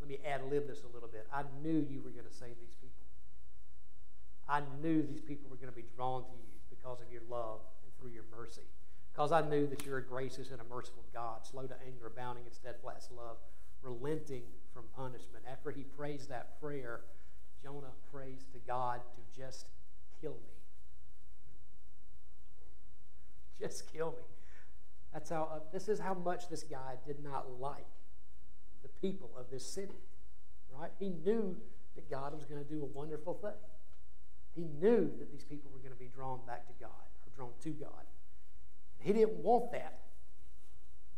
Let 0.03 0.09
me 0.09 0.19
ad 0.27 0.41
lib 0.51 0.67
this 0.67 0.83
a 0.83 0.93
little 0.93 1.07
bit. 1.07 1.27
I 1.31 1.43
knew 1.63 1.87
you 1.89 2.01
were 2.01 2.09
going 2.09 2.27
to 2.27 2.33
save 2.33 2.59
these 2.59 2.75
people. 2.75 3.07
I 4.49 4.61
knew 4.81 5.01
these 5.01 5.21
people 5.21 5.49
were 5.49 5.55
going 5.55 5.71
to 5.71 5.75
be 5.75 5.85
drawn 5.95 6.23
to 6.23 6.35
you 6.35 6.59
because 6.69 6.99
of 6.99 7.09
your 7.09 7.21
love 7.29 7.61
and 7.85 7.95
through 7.95 8.11
your 8.11 8.25
mercy. 8.37 8.67
Because 9.13 9.31
I 9.31 9.47
knew 9.47 9.65
that 9.67 9.85
you're 9.85 9.99
a 9.99 10.03
gracious 10.03 10.51
and 10.51 10.59
a 10.59 10.65
merciful 10.65 11.05
God, 11.13 11.47
slow 11.47 11.67
to 11.67 11.75
anger, 11.87 12.07
abounding 12.07 12.43
in 12.45 12.51
steadfast 12.51 13.13
love, 13.15 13.37
relenting 13.81 14.43
from 14.73 14.83
punishment. 14.93 15.45
After 15.49 15.71
he 15.71 15.83
prays 15.83 16.27
that 16.27 16.59
prayer, 16.59 16.99
Jonah 17.63 17.95
prays 18.11 18.43
to 18.51 18.59
God 18.67 18.99
to 19.15 19.39
just 19.39 19.67
kill 20.19 20.33
me. 20.33 20.53
Just 23.57 23.89
kill 23.93 24.11
me. 24.11 24.35
That's 25.13 25.29
how. 25.29 25.43
Uh, 25.49 25.59
this 25.71 25.87
is 25.87 25.97
how 25.97 26.13
much 26.13 26.49
this 26.49 26.63
guy 26.63 26.95
did 27.07 27.23
not 27.23 27.45
like 27.61 27.85
people 29.03 29.29
of 29.37 29.45
this 29.51 29.65
city. 29.65 29.99
Right? 30.71 30.89
He 30.97 31.09
knew 31.09 31.55
that 31.95 32.09
God 32.09 32.33
was 32.33 32.45
going 32.45 32.63
to 32.63 32.67
do 32.67 32.81
a 32.81 32.85
wonderful 32.85 33.35
thing. 33.35 33.51
He 34.55 34.63
knew 34.81 35.11
that 35.19 35.31
these 35.31 35.43
people 35.43 35.69
were 35.71 35.79
going 35.79 35.93
to 35.93 35.99
be 35.99 36.09
drawn 36.15 36.39
back 36.47 36.65
to 36.67 36.73
God 36.79 36.89
or 36.89 37.35
drawn 37.35 37.51
to 37.61 37.69
God. 37.71 38.05
He 38.99 39.13
didn't 39.13 39.35
want 39.35 39.71
that. 39.73 39.99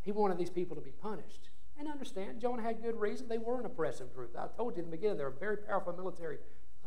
He 0.01 0.12
wanted 0.12 0.38
these 0.38 0.50
people 0.50 0.75
to 0.75 0.82
be 0.82 0.92
punished. 0.92 1.50
And 1.77 1.88
understand, 1.88 2.39
Jonah 2.42 2.62
had 2.62 2.82
good 2.82 3.00
reason. 3.00 3.27
They 3.27 3.38
were 3.38 3.60
an 3.60 3.65
oppressive 3.65 4.13
group. 4.13 4.36
I 4.38 4.48
told 4.58 4.75
you 4.75 4.84
in 4.84 4.89
the 4.89 4.96
beginning, 4.96 5.18
they 5.18 5.24
were 5.24 5.30
a 5.30 5.39
very 5.39 5.58
powerful 5.58 5.94
military 5.94 6.38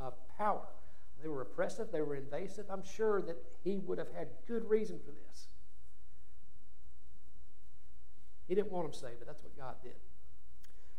uh, 0.02 0.10
power. 0.36 0.66
They 1.22 1.28
were 1.28 1.42
oppressive, 1.42 1.88
they 1.92 2.00
were 2.00 2.14
invasive. 2.14 2.66
I'm 2.70 2.84
sure 2.84 3.20
that 3.22 3.36
he 3.64 3.78
would 3.78 3.98
have 3.98 4.12
had 4.16 4.28
good 4.46 4.68
reason 4.68 4.98
for 5.04 5.10
this. 5.10 5.48
He 8.46 8.54
didn't 8.54 8.70
want 8.72 8.86
them 8.86 8.94
saved, 8.94 9.18
but 9.18 9.26
that's 9.26 9.42
what 9.42 9.56
God 9.56 9.74
did. 9.82 9.96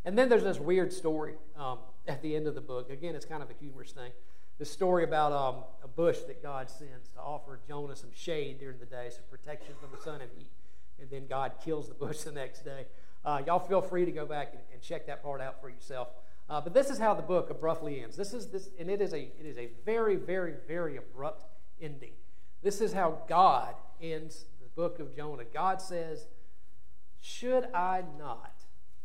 And 0.06 0.18
then 0.18 0.30
there's 0.30 0.44
this 0.44 0.60
weird 0.60 0.94
story 0.94 1.34
um, 1.58 1.80
at 2.08 2.22
the 2.22 2.36
end 2.36 2.48
of 2.48 2.56
the 2.56 2.62
book. 2.62 2.90
Again, 2.90 3.16
it's 3.16 3.26
kind 3.26 3.44
of 3.44 3.50
a 3.50 3.54
humorous 3.60 3.92
thing. 3.92 4.12
The 4.58 4.66
story 4.66 5.04
about 5.04 5.32
um, 5.32 5.64
a 5.84 5.88
bush 5.88 6.20
that 6.28 6.42
God 6.42 6.70
sends 6.70 7.10
to 7.10 7.20
offer 7.20 7.60
Jonah 7.68 7.96
some 7.96 8.12
shade 8.14 8.60
during 8.60 8.80
the 8.80 8.86
day, 8.86 9.10
some 9.10 9.24
protection 9.30 9.74
from 9.80 9.90
the 9.92 10.02
sun 10.04 10.22
and 10.22 10.30
heat. 10.38 10.52
And 11.00 11.10
then 11.10 11.28
God 11.28 11.54
kills 11.64 11.88
the 11.88 11.94
bush 12.06 12.20
the 12.20 12.32
next 12.32 12.66
day. 12.66 12.86
Uh, 13.24 13.42
y'all 13.46 13.60
feel 13.60 13.82
free 13.82 14.06
to 14.06 14.12
go 14.12 14.26
back 14.26 14.50
and, 14.54 14.62
and 14.74 14.82
check 14.82 15.08
that 15.08 15.24
part 15.24 15.42
out 15.42 15.62
for 15.62 15.70
yourself. 15.70 16.10
Uh, 16.50 16.60
but 16.60 16.74
this 16.74 16.90
is 16.90 16.98
how 16.98 17.14
the 17.14 17.22
book 17.22 17.50
abruptly 17.50 18.02
ends. 18.02 18.16
This 18.16 18.34
is 18.34 18.48
this, 18.48 18.70
and 18.80 18.90
it 18.90 19.02
is 19.02 19.14
a 19.14 19.20
it 19.20 19.46
is 19.46 19.58
a 19.58 19.70
very 19.86 20.16
very 20.16 20.56
very 20.68 20.98
abrupt 20.98 21.46
ending. 21.80 22.14
This 22.64 22.82
is 22.82 22.92
how 22.92 23.20
God 23.28 23.76
ends 24.02 24.46
the 24.60 24.70
book 24.70 25.00
of 25.00 25.16
Jonah. 25.16 25.44
God 25.54 25.80
says, 25.80 26.28
"Should 27.22 27.66
I 27.74 28.04
not 28.18 28.59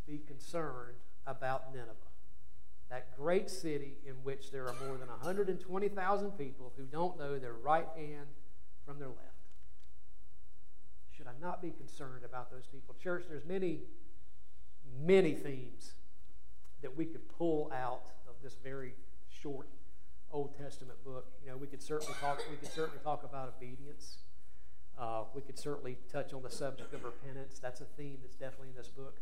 be 0.07 0.19
concerned 0.19 0.97
about 1.27 1.73
Nineveh, 1.73 1.93
that 2.91 3.17
great 3.17 3.49
city 3.49 3.99
in 4.07 4.15
which 4.23 4.51
there 4.51 4.67
are 4.67 4.75
more 4.87 4.99
than 4.99 5.09
120,000 5.09 6.31
people 6.33 6.73
who 6.77 6.85
don't 6.85 7.19
know 7.19 7.39
their 7.39 7.55
right 7.55 7.89
hand 7.97 8.27
from 8.85 8.99
their 8.99 9.09
left?" 9.09 9.21
Should 11.17 11.27
I 11.27 11.33
not 11.41 11.63
be 11.63 11.71
concerned 11.71 12.25
about 12.25 12.51
those 12.51 12.67
people? 12.67 12.95
Church, 13.03 13.25
there's 13.29 13.45
many 13.45 13.83
many 15.01 15.35
themes 15.35 15.93
that 16.83 16.97
we 16.97 17.05
could 17.05 17.29
pull 17.29 17.71
out 17.73 18.13
of 18.29 18.35
this 18.43 18.57
very 18.63 18.95
short 19.29 19.69
Old 20.31 20.57
Testament 20.59 21.03
book. 21.05 21.27
You 21.43 21.51
know, 21.51 21.57
we 21.57 21.67
could 21.67 21.83
certainly 21.83 22.15
talk. 22.21 22.43
We 22.51 22.57
could 22.57 22.73
certainly 22.73 22.99
talk 23.03 23.25
about 23.25 23.55
obedience. 23.57 24.19
Uh, 24.99 25.25
we 25.35 25.43
could 25.43 25.59
certainly 25.59 25.97
touch 26.13 26.33
on 26.33 26.43
the 26.43 26.51
subject 26.51 26.93
of 26.93 27.05
repentance. 27.05 27.59
That's 27.59 27.81
a 27.81 27.85
theme 27.85 28.19
that's 28.23 28.37
definitely 28.37 28.69
in 28.69 28.77
this 28.77 28.89
book. 28.89 29.19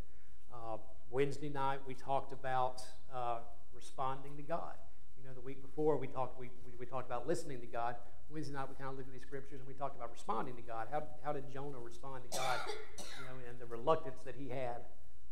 Uh, 0.53 0.77
Wednesday 1.11 1.49
night 1.49 1.81
we 1.87 1.95
talked 1.95 2.33
about 2.33 2.83
uh, 3.15 3.39
responding 3.75 4.37
to 4.37 4.43
God. 4.43 4.75
You 5.19 5.29
know, 5.29 5.35
the 5.35 5.41
week 5.41 5.63
before 5.63 5.97
we 5.97 6.07
talked 6.07 6.39
we, 6.39 6.51
we, 6.67 6.73
we, 6.79 6.87
talked 6.87 7.07
about 7.07 7.27
listening 7.27 7.61
to 7.61 7.67
God. 7.67 7.97
Wednesday 8.31 8.55
night 8.55 8.69
we 8.69 8.75
kind 8.75 8.91
of 8.91 8.97
looked 8.97 9.09
at 9.09 9.15
these 9.15 9.23
scriptures 9.23 9.61
and 9.61 9.69
we 9.69 9.75
talked 9.75 9.97
about 9.97 10.13
responding 10.13 10.57
to 10.57 10.63
God. 10.63 10.89
How, 10.91 11.03
how 11.25 11.33
did 11.33 11.51
Jonah 11.53 11.79
respond 11.79 12.23
to 12.31 12.39
God? 12.39 12.59
You 12.99 13.25
know, 13.25 13.49
and 13.49 13.59
the 13.59 13.67
reluctance 13.67 14.21
that 14.25 14.35
he 14.37 14.49
had 14.49 14.85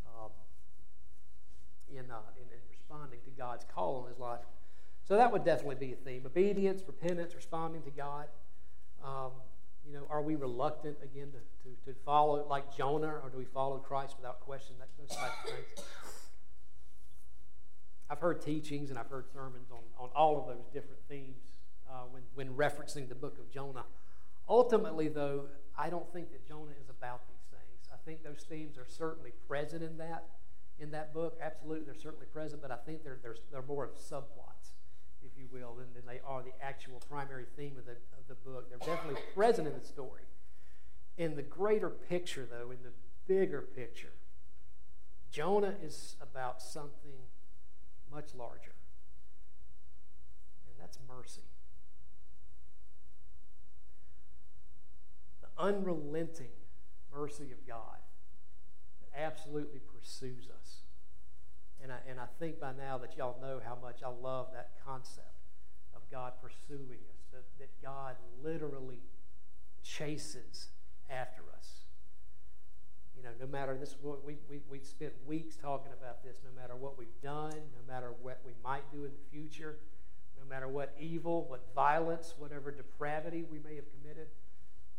um, 0.06 0.30
in, 1.90 2.10
uh, 2.10 2.20
in, 2.36 2.48
in 2.52 2.62
responding 2.70 3.20
to 3.24 3.30
God's 3.36 3.64
call 3.74 4.02
on 4.02 4.08
his 4.08 4.18
life. 4.18 4.40
So 5.06 5.16
that 5.16 5.32
would 5.32 5.44
definitely 5.44 5.86
be 5.86 5.92
a 5.92 5.96
theme: 5.96 6.24
obedience, 6.24 6.82
repentance, 6.86 7.34
responding 7.34 7.82
to 7.82 7.90
God. 7.90 8.26
Um, 9.04 9.32
you 9.90 9.96
know, 9.96 10.06
are 10.08 10.22
we 10.22 10.36
reluctant 10.36 10.96
again 11.02 11.32
to, 11.32 11.38
to, 11.68 11.92
to, 11.92 11.98
follow 12.04 12.46
like 12.48 12.76
Jonah, 12.76 13.08
or 13.08 13.28
do 13.28 13.38
we 13.38 13.44
follow 13.44 13.78
Christ 13.78 14.14
without 14.16 14.38
question? 14.38 14.76
That, 14.78 14.88
those 14.96 15.16
types 15.16 15.32
of 15.44 15.50
things. 15.50 15.86
I've 18.08 18.20
heard 18.20 18.40
teachings 18.40 18.90
and 18.90 18.98
I've 18.98 19.08
heard 19.08 19.26
sermons 19.32 19.70
on, 19.72 19.80
on 19.98 20.10
all 20.14 20.38
of 20.38 20.46
those 20.46 20.66
different 20.72 21.00
themes 21.08 21.42
uh, 21.88 22.04
when, 22.10 22.22
when 22.34 22.56
referencing 22.56 23.08
the 23.08 23.16
book 23.16 23.38
of 23.38 23.50
Jonah. 23.50 23.84
Ultimately, 24.48 25.08
though, 25.08 25.46
I 25.76 25.90
don't 25.90 26.12
think 26.12 26.30
that 26.30 26.46
Jonah 26.46 26.72
is 26.80 26.88
about 26.88 27.22
these 27.26 27.46
things. 27.50 27.88
I 27.92 27.96
think 28.04 28.22
those 28.22 28.44
themes 28.48 28.78
are 28.78 28.86
certainly 28.88 29.32
present 29.48 29.82
in 29.82 29.98
that 29.98 30.24
in 30.78 30.92
that 30.92 31.12
book. 31.12 31.38
Absolutely, 31.42 31.84
they're 31.84 32.00
certainly 32.00 32.26
present, 32.26 32.62
but 32.62 32.70
I 32.70 32.76
think 32.76 33.04
they're, 33.04 33.18
they're, 33.22 33.36
they're 33.52 33.62
more 33.62 33.84
of 33.84 33.90
subplots, 33.96 34.72
you 35.40 35.46
will, 35.50 35.74
than, 35.74 35.86
than 35.94 36.06
they 36.06 36.20
are 36.26 36.42
the 36.42 36.52
actual 36.62 37.00
primary 37.08 37.46
theme 37.56 37.76
of 37.78 37.86
the, 37.86 37.92
of 37.92 38.28
the 38.28 38.34
book. 38.34 38.68
They're 38.68 38.94
definitely 38.94 39.20
present 39.34 39.66
in 39.66 39.74
the 39.78 39.86
story. 39.86 40.22
In 41.16 41.36
the 41.36 41.42
greater 41.42 41.88
picture, 41.88 42.46
though, 42.50 42.70
in 42.70 42.78
the 42.82 42.92
bigger 43.26 43.62
picture, 43.62 44.12
Jonah 45.30 45.74
is 45.82 46.16
about 46.20 46.60
something 46.60 47.28
much 48.12 48.34
larger, 48.34 48.74
and 50.66 50.74
that's 50.80 50.98
mercy. 51.08 51.42
The 55.40 55.62
unrelenting 55.62 56.50
mercy 57.14 57.52
of 57.52 57.66
God 57.66 57.98
that 59.00 59.20
absolutely 59.20 59.80
pursues 59.80 60.48
us. 60.60 60.78
And 61.82 61.92
I, 61.92 61.98
and 62.08 62.18
I 62.20 62.26
think 62.38 62.60
by 62.60 62.72
now 62.76 62.98
that 62.98 63.16
y'all 63.16 63.40
know 63.40 63.60
how 63.64 63.76
much 63.80 64.02
I 64.04 64.08
love 64.08 64.48
that 64.52 64.72
concept 64.84 65.29
God 66.10 66.32
pursuing 66.42 66.98
us, 67.12 67.22
that, 67.32 67.44
that 67.58 67.70
God 67.82 68.16
literally 68.42 69.00
chases 69.82 70.68
after 71.08 71.42
us. 71.56 71.68
You 73.16 73.22
know, 73.22 73.30
no 73.38 73.46
matter 73.46 73.76
this, 73.76 73.96
we, 74.24 74.36
we, 74.48 74.60
we 74.70 74.80
spent 74.80 75.12
weeks 75.26 75.56
talking 75.56 75.92
about 75.92 76.22
this, 76.24 76.38
no 76.44 76.60
matter 76.60 76.74
what 76.74 76.96
we've 76.96 77.20
done, 77.22 77.52
no 77.52 77.92
matter 77.92 78.12
what 78.22 78.40
we 78.46 78.52
might 78.64 78.90
do 78.90 79.04
in 79.04 79.10
the 79.10 79.30
future, 79.30 79.76
no 80.38 80.48
matter 80.48 80.68
what 80.68 80.94
evil, 80.98 81.44
what 81.48 81.66
violence, 81.74 82.34
whatever 82.38 82.70
depravity 82.70 83.44
we 83.50 83.58
may 83.58 83.76
have 83.76 83.84
committed, 83.90 84.28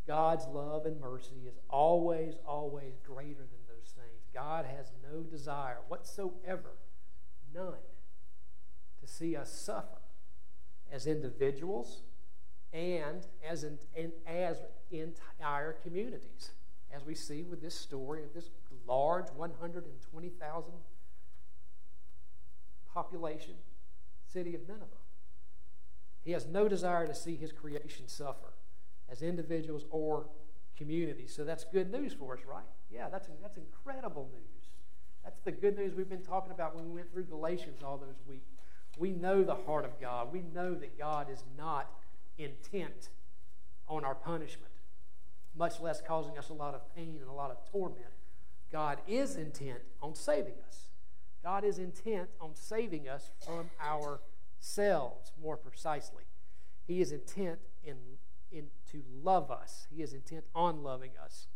God's 0.08 0.46
love 0.48 0.86
and 0.86 1.00
mercy 1.00 1.48
is 1.48 1.58
always, 1.70 2.36
always 2.46 2.94
greater 3.04 3.40
than 3.40 3.62
those 3.68 3.94
things. 3.96 4.28
God 4.34 4.66
has 4.66 4.92
no 5.12 5.22
desire 5.22 5.80
whatsoever, 5.88 6.74
none, 7.54 7.74
to 9.00 9.08
see 9.08 9.36
us 9.36 9.52
suffer 9.52 10.01
as 10.92 11.08
individuals 11.08 12.04
and 12.74 13.26
as, 13.48 13.64
in, 13.64 14.12
as 14.28 14.58
entire 14.92 15.74
communities, 15.74 16.52
as 16.94 17.06
we 17.06 17.16
see 17.16 17.44
with 17.44 17.62
this 17.62 17.76
story 17.76 18.24
of 18.24 18.34
this 18.34 18.50
large 18.88 19.28
120,000 19.36 20.74
population 22.94 23.54
city 24.26 24.56
of 24.56 24.62
Nineveh. 24.68 24.86
He 26.24 26.32
has 26.32 26.46
no 26.46 26.68
desire 26.68 27.08
to 27.08 27.16
see 27.16 27.36
his 27.36 27.52
creation 27.52 28.08
suffer 28.08 28.54
as 29.10 29.22
individuals 29.22 29.86
or 29.90 30.28
communities. 30.78 31.34
So 31.36 31.44
that's 31.44 31.64
good 31.64 31.92
news 31.92 32.14
for 32.14 32.38
us, 32.38 32.44
right? 32.48 32.64
Yeah, 32.92 33.10
that's, 33.10 33.30
that's 33.42 33.58
incredible 33.58 34.30
news. 34.32 34.70
That's 35.24 35.40
the 35.42 35.52
good 35.52 35.78
news 35.78 35.94
we've 35.94 36.10
been 36.10 36.24
talking 36.24 36.52
about 36.52 36.76
when 36.76 36.86
we 36.86 36.96
went 36.96 37.12
through 37.12 37.26
Galatians 37.26 37.82
all 37.84 37.98
those 37.98 38.20
weeks. 38.28 38.50
We 38.98 39.12
know 39.12 39.44
the 39.44 39.56
heart 39.56 39.86
of 39.86 40.00
God. 40.00 40.32
We 40.32 40.44
know 40.54 40.74
that 40.76 40.98
God 40.98 41.28
is 41.32 41.44
not 41.58 41.90
intent 42.38 43.10
on 43.88 44.06
our 44.06 44.16
punishment, 44.16 44.72
much 45.56 45.80
less 45.80 46.02
causing 46.02 46.38
us 46.38 46.50
a 46.50 46.54
lot 46.54 46.74
of 46.74 46.96
pain 46.96 47.18
and 47.20 47.30
a 47.30 47.34
lot 47.34 47.52
of 47.52 47.58
torment. 47.72 48.06
God 48.72 49.00
is 49.08 49.36
intent 49.36 49.80
on 50.02 50.16
saving 50.16 50.54
us. 50.68 50.88
God 51.44 51.64
is 51.64 51.80
intent 51.80 52.30
on 52.40 52.52
saving 52.54 53.10
us 53.10 53.32
from 53.46 53.70
ourselves, 53.82 55.32
more 55.42 55.58
precisely. 55.58 56.24
He 56.88 57.02
is 57.02 57.12
intent 57.12 57.60
in, 57.84 57.96
in 58.52 58.68
to 58.92 59.02
love 59.24 59.52
us. 59.52 59.88
He 59.90 60.02
is 60.02 60.14
intent 60.14 60.46
on 60.56 60.84
loving 60.84 61.12
us 61.22 61.48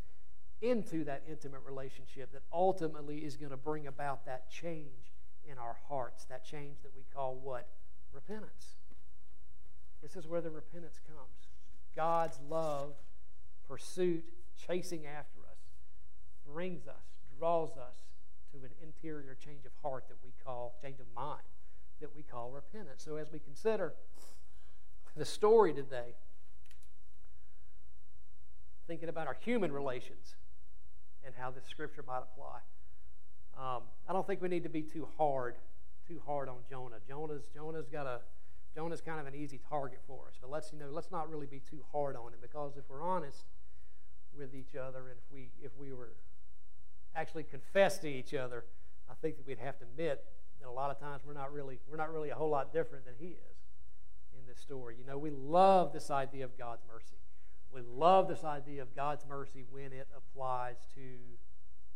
into 0.61 1.03
that 1.03 1.23
intimate 1.29 1.61
relationship 1.65 2.31
that 2.31 2.41
ultimately 2.51 3.19
is 3.19 3.37
going 3.37 3.51
to 3.51 3.57
bring 3.57 3.87
about 3.87 4.25
that 4.25 4.49
change 4.49 5.13
in 5.49 5.57
our 5.57 5.77
hearts, 5.87 6.25
that 6.25 6.43
change 6.43 6.77
that 6.83 6.91
we 6.95 7.03
call 7.13 7.35
what? 7.41 7.67
Repentance. 8.13 8.75
This 10.01 10.15
is 10.15 10.27
where 10.27 10.41
the 10.41 10.49
repentance 10.49 10.99
comes. 11.07 11.49
God's 11.95 12.39
love, 12.49 12.93
pursuit, 13.67 14.23
chasing 14.67 15.05
after 15.05 15.39
us, 15.41 15.57
brings 16.47 16.87
us, 16.87 17.03
draws 17.37 17.71
us 17.77 18.03
to 18.51 18.65
an 18.65 18.71
interior 18.83 19.35
change 19.43 19.65
of 19.65 19.71
heart 19.81 20.05
that 20.09 20.17
we 20.23 20.31
call, 20.43 20.75
change 20.81 20.99
of 20.99 21.07
mind, 21.15 21.41
that 22.01 22.15
we 22.15 22.23
call 22.23 22.51
repentance. 22.51 23.03
So 23.03 23.15
as 23.17 23.31
we 23.31 23.39
consider 23.39 23.93
the 25.15 25.25
story 25.25 25.73
today, 25.73 26.15
thinking 28.87 29.09
about 29.09 29.27
our 29.27 29.37
human 29.39 29.71
relations 29.71 30.35
and 31.25 31.33
how 31.37 31.51
this 31.51 31.65
scripture 31.65 32.03
might 32.05 32.19
apply. 32.19 32.59
Um, 33.57 33.83
I 34.07 34.13
don't 34.13 34.27
think 34.27 34.41
we 34.41 34.49
need 34.49 34.63
to 34.63 34.69
be 34.69 34.81
too 34.81 35.07
hard, 35.17 35.55
too 36.07 36.21
hard 36.25 36.49
on 36.49 36.57
Jonah. 36.69 36.97
Jonah's 37.07 37.43
Jonah's 37.53 37.87
got 37.87 38.05
a 38.05 38.19
Jonah's 38.75 39.01
kind 39.01 39.19
of 39.19 39.27
an 39.27 39.35
easy 39.35 39.59
target 39.69 40.01
for 40.05 40.27
us. 40.27 40.35
But 40.39 40.51
let's 40.51 40.71
you 40.73 40.79
know, 40.79 40.89
let's 40.91 41.11
not 41.11 41.29
really 41.29 41.47
be 41.47 41.59
too 41.59 41.79
hard 41.91 42.15
on 42.15 42.33
him 42.33 42.39
because 42.41 42.75
if 42.77 42.83
we're 42.89 43.01
honest 43.01 43.45
with 44.37 44.53
each 44.53 44.75
other 44.75 45.09
and 45.09 45.17
if 45.17 45.33
we 45.33 45.49
if 45.63 45.71
we 45.77 45.93
were 45.93 46.11
actually 47.15 47.43
confess 47.43 47.97
to 47.99 48.09
each 48.09 48.33
other, 48.33 48.65
I 49.09 49.13
think 49.21 49.37
that 49.37 49.47
we'd 49.47 49.59
have 49.59 49.77
to 49.79 49.85
admit 49.85 50.23
that 50.59 50.67
a 50.67 50.71
lot 50.71 50.91
of 50.91 50.99
times 50.99 51.21
we're 51.25 51.33
not 51.33 51.53
really 51.53 51.79
we're 51.89 51.97
not 51.97 52.11
really 52.11 52.29
a 52.29 52.35
whole 52.35 52.49
lot 52.49 52.73
different 52.73 53.05
than 53.05 53.13
he 53.17 53.27
is 53.27 53.57
in 54.37 54.45
this 54.45 54.59
story. 54.59 54.95
You 54.99 55.05
know, 55.05 55.17
we 55.17 55.29
love 55.29 55.93
this 55.93 56.11
idea 56.11 56.43
of 56.43 56.57
God's 56.57 56.83
mercy. 56.91 57.15
We 57.71 57.81
love 57.81 58.27
this 58.27 58.43
idea 58.43 58.81
of 58.81 58.95
God's 58.95 59.25
mercy 59.27 59.63
when 59.69 59.91
it 59.91 60.07
applies 60.15 60.77
to 60.95 61.01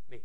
me. 0.09 0.21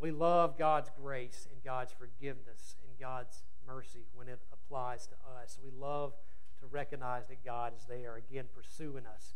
We 0.00 0.10
love 0.10 0.58
God's 0.58 0.90
grace 1.00 1.46
and 1.52 1.62
God's 1.62 1.92
forgiveness 1.92 2.76
and 2.82 2.98
God's 2.98 3.42
mercy 3.66 4.06
when 4.14 4.28
it 4.28 4.40
applies 4.52 5.06
to 5.08 5.14
us. 5.42 5.58
We 5.62 5.70
love 5.70 6.14
to 6.60 6.66
recognize 6.66 7.26
that 7.28 7.44
God 7.44 7.72
is 7.76 7.84
there, 7.86 8.16
again, 8.16 8.46
pursuing 8.54 9.04
us, 9.06 9.34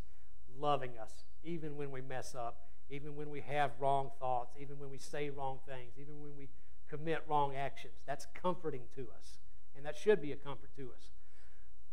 loving 0.58 0.92
us, 1.00 1.24
even 1.42 1.76
when 1.76 1.90
we 1.90 2.00
mess 2.00 2.34
up, 2.34 2.62
even 2.88 3.14
when 3.14 3.30
we 3.30 3.42
have 3.42 3.72
wrong 3.78 4.10
thoughts, 4.18 4.54
even 4.58 4.78
when 4.78 4.90
we 4.90 4.98
say 4.98 5.30
wrong 5.30 5.58
things, 5.66 5.92
even 5.98 6.20
when 6.20 6.36
we 6.36 6.48
commit 6.88 7.22
wrong 7.28 7.54
actions. 7.54 7.94
That's 8.06 8.26
comforting 8.40 8.82
to 8.96 9.08
us, 9.16 9.38
and 9.76 9.84
that 9.84 9.96
should 9.96 10.22
be 10.22 10.32
a 10.32 10.36
comfort 10.36 10.70
to 10.76 10.90
us. 10.96 11.10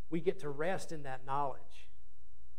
We 0.09 0.21
get 0.21 0.39
to 0.39 0.49
rest 0.49 0.91
in 0.91 1.03
that 1.03 1.25
knowledge 1.25 1.89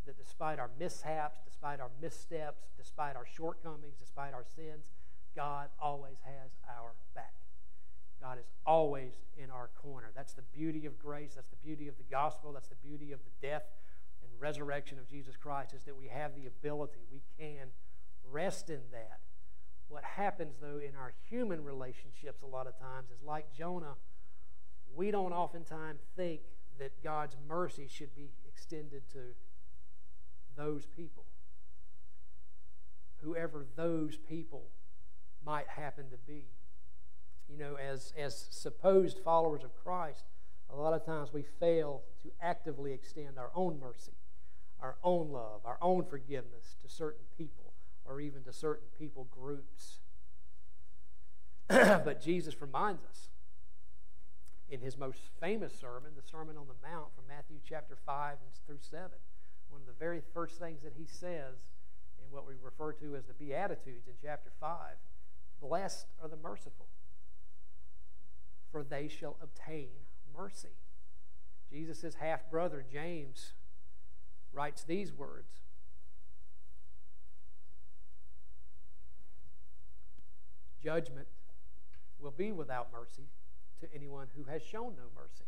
that 0.06 0.18
despite 0.18 0.58
our 0.58 0.70
mishaps, 0.78 1.38
despite 1.44 1.80
our 1.80 1.90
missteps, 2.00 2.62
despite 2.76 3.16
our 3.16 3.26
shortcomings, 3.26 3.96
despite 3.98 4.34
our 4.34 4.44
sins, 4.44 4.90
God 5.34 5.68
always 5.80 6.18
has 6.24 6.50
our 6.68 6.92
back. 7.14 7.34
God 8.20 8.38
is 8.38 8.46
always 8.64 9.14
in 9.36 9.50
our 9.50 9.70
corner. 9.82 10.12
That's 10.14 10.32
the 10.32 10.42
beauty 10.54 10.86
of 10.86 10.98
grace. 10.98 11.32
That's 11.34 11.50
the 11.50 11.56
beauty 11.56 11.88
of 11.88 11.96
the 11.96 12.04
gospel. 12.04 12.52
That's 12.52 12.68
the 12.68 12.76
beauty 12.76 13.12
of 13.12 13.20
the 13.24 13.46
death 13.46 13.64
and 14.22 14.30
resurrection 14.40 14.98
of 14.98 15.08
Jesus 15.08 15.36
Christ, 15.36 15.74
is 15.74 15.84
that 15.84 15.96
we 15.96 16.06
have 16.06 16.34
the 16.34 16.46
ability, 16.46 17.00
we 17.10 17.22
can 17.38 17.68
rest 18.30 18.70
in 18.70 18.80
that. 18.92 19.20
What 19.88 20.04
happens, 20.04 20.54
though, 20.60 20.78
in 20.78 20.96
our 20.96 21.12
human 21.28 21.64
relationships 21.64 22.42
a 22.42 22.46
lot 22.46 22.66
of 22.66 22.78
times 22.78 23.10
is 23.10 23.22
like 23.22 23.52
Jonah, 23.52 23.94
we 24.94 25.10
don't 25.10 25.32
oftentimes 25.32 26.00
think 26.16 26.42
that 26.78 27.02
God's 27.02 27.36
mercy 27.48 27.88
should 27.90 28.14
be 28.14 28.30
extended 28.46 29.02
to 29.12 29.34
those 30.56 30.86
people. 30.86 31.24
Whoever 33.22 33.66
those 33.76 34.16
people 34.16 34.70
might 35.44 35.68
happen 35.68 36.10
to 36.10 36.16
be. 36.26 36.44
You 37.48 37.58
know, 37.58 37.76
as, 37.76 38.12
as 38.16 38.46
supposed 38.50 39.18
followers 39.18 39.62
of 39.62 39.74
Christ, 39.76 40.24
a 40.70 40.76
lot 40.76 40.94
of 40.94 41.04
times 41.04 41.32
we 41.32 41.42
fail 41.42 42.02
to 42.22 42.30
actively 42.40 42.92
extend 42.92 43.38
our 43.38 43.50
own 43.54 43.78
mercy, 43.78 44.12
our 44.80 44.96
own 45.04 45.30
love, 45.30 45.60
our 45.64 45.78
own 45.82 46.04
forgiveness 46.04 46.76
to 46.82 46.88
certain 46.88 47.24
people 47.36 47.74
or 48.04 48.20
even 48.20 48.42
to 48.44 48.52
certain 48.52 48.88
people 48.98 49.28
groups. 49.30 49.98
but 51.68 52.22
Jesus 52.22 52.60
reminds 52.60 53.04
us 53.04 53.28
in 54.70 54.80
his 54.80 54.96
most 54.96 55.20
famous 55.38 55.78
sermon, 55.78 56.12
the 56.16 56.22
Sermon 56.22 56.56
on 56.56 56.66
the 56.66 56.88
Mount 56.88 57.14
from 57.14 57.24
Matthew 57.28 57.58
chapter 57.68 57.96
5 58.06 58.36
through 58.66 58.78
7, 58.80 59.10
one 59.68 59.82
of 59.82 59.86
the 59.86 59.92
very 59.98 60.22
first 60.32 60.58
things 60.58 60.82
that 60.82 60.94
he 60.96 61.06
says 61.06 61.60
in 62.18 62.30
what 62.30 62.46
we 62.48 62.54
refer 62.62 62.92
to 62.92 63.14
as 63.14 63.26
the 63.26 63.34
Beatitudes 63.34 64.08
in 64.08 64.14
chapter 64.22 64.50
5 64.58 64.70
Blessed 65.62 66.06
are 66.20 66.28
the 66.28 66.36
merciful, 66.36 66.86
for 68.72 68.82
they 68.82 69.06
shall 69.06 69.36
obtain 69.40 69.88
mercy. 70.36 70.76
Jesus' 71.70 72.16
half 72.16 72.50
brother, 72.50 72.84
James, 72.92 73.52
writes 74.52 74.82
these 74.82 75.12
words 75.12 75.60
Judgment 80.82 81.28
will 82.18 82.32
be 82.32 82.50
without 82.50 82.88
mercy 82.92 83.28
to 83.80 83.94
anyone 83.94 84.26
who 84.36 84.44
has 84.50 84.62
shown 84.62 84.94
no 84.96 85.04
mercy. 85.14 85.44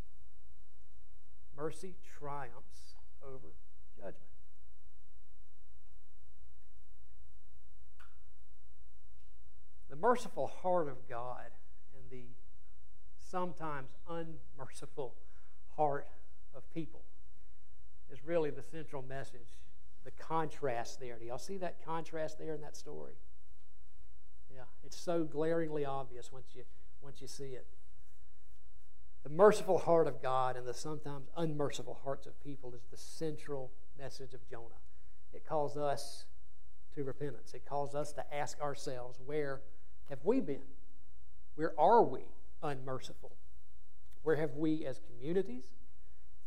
Mercy 1.57 1.96
triumphs 2.18 2.94
over 3.20 3.53
judgment. 3.96 4.34
The 9.94 10.00
merciful 10.00 10.48
heart 10.48 10.88
of 10.88 11.09
God 11.09 11.52
and 11.94 12.11
the 12.11 12.24
sometimes 13.16 13.90
unmerciful 14.11 15.14
heart 15.76 16.09
of 16.52 16.68
people 16.74 17.02
is 18.11 18.24
really 18.24 18.50
the 18.50 18.64
central 18.64 19.02
message. 19.02 19.54
The 20.04 20.11
contrast 20.11 20.98
there. 20.98 21.16
Do 21.16 21.24
y'all 21.24 21.38
see 21.38 21.59
that 21.59 21.76
contrast 21.85 22.40
there 22.40 22.54
in 22.54 22.61
that 22.62 22.76
story? 22.76 23.12
Yeah, 24.52 24.62
it's 24.83 24.98
so 24.98 25.22
glaringly 25.22 25.85
obvious 25.85 26.33
once 26.33 26.48
you 26.57 26.64
once 27.00 27.22
you 27.22 27.28
see 27.28 27.52
it. 27.52 27.68
The 29.22 29.30
merciful 29.30 29.78
heart 29.78 30.09
of 30.09 30.20
God 30.20 30.57
and 30.57 30.66
the 30.66 30.74
sometimes 30.74 31.28
unmerciful 31.37 32.00
hearts 32.02 32.26
of 32.26 32.42
people 32.42 32.74
is 32.74 32.83
the 32.90 32.96
central 32.96 33.70
message 33.96 34.35
of 34.35 34.44
Jonah. 34.50 34.83
It 35.33 35.46
calls 35.46 35.76
us 35.76 36.24
to 36.96 37.04
repentance. 37.04 37.54
It 37.54 37.64
calls 37.64 37.94
us 37.94 38.12
to 38.14 38.35
ask 38.35 38.61
ourselves, 38.61 39.20
where 39.24 39.61
have 40.09 40.19
we 40.25 40.40
been? 40.40 40.62
Where 41.55 41.79
are 41.79 42.03
we 42.03 42.23
unmerciful? 42.62 43.33
Where 44.23 44.37
have 44.37 44.55
we, 44.57 44.87
as 44.87 45.01
communities, 45.01 45.64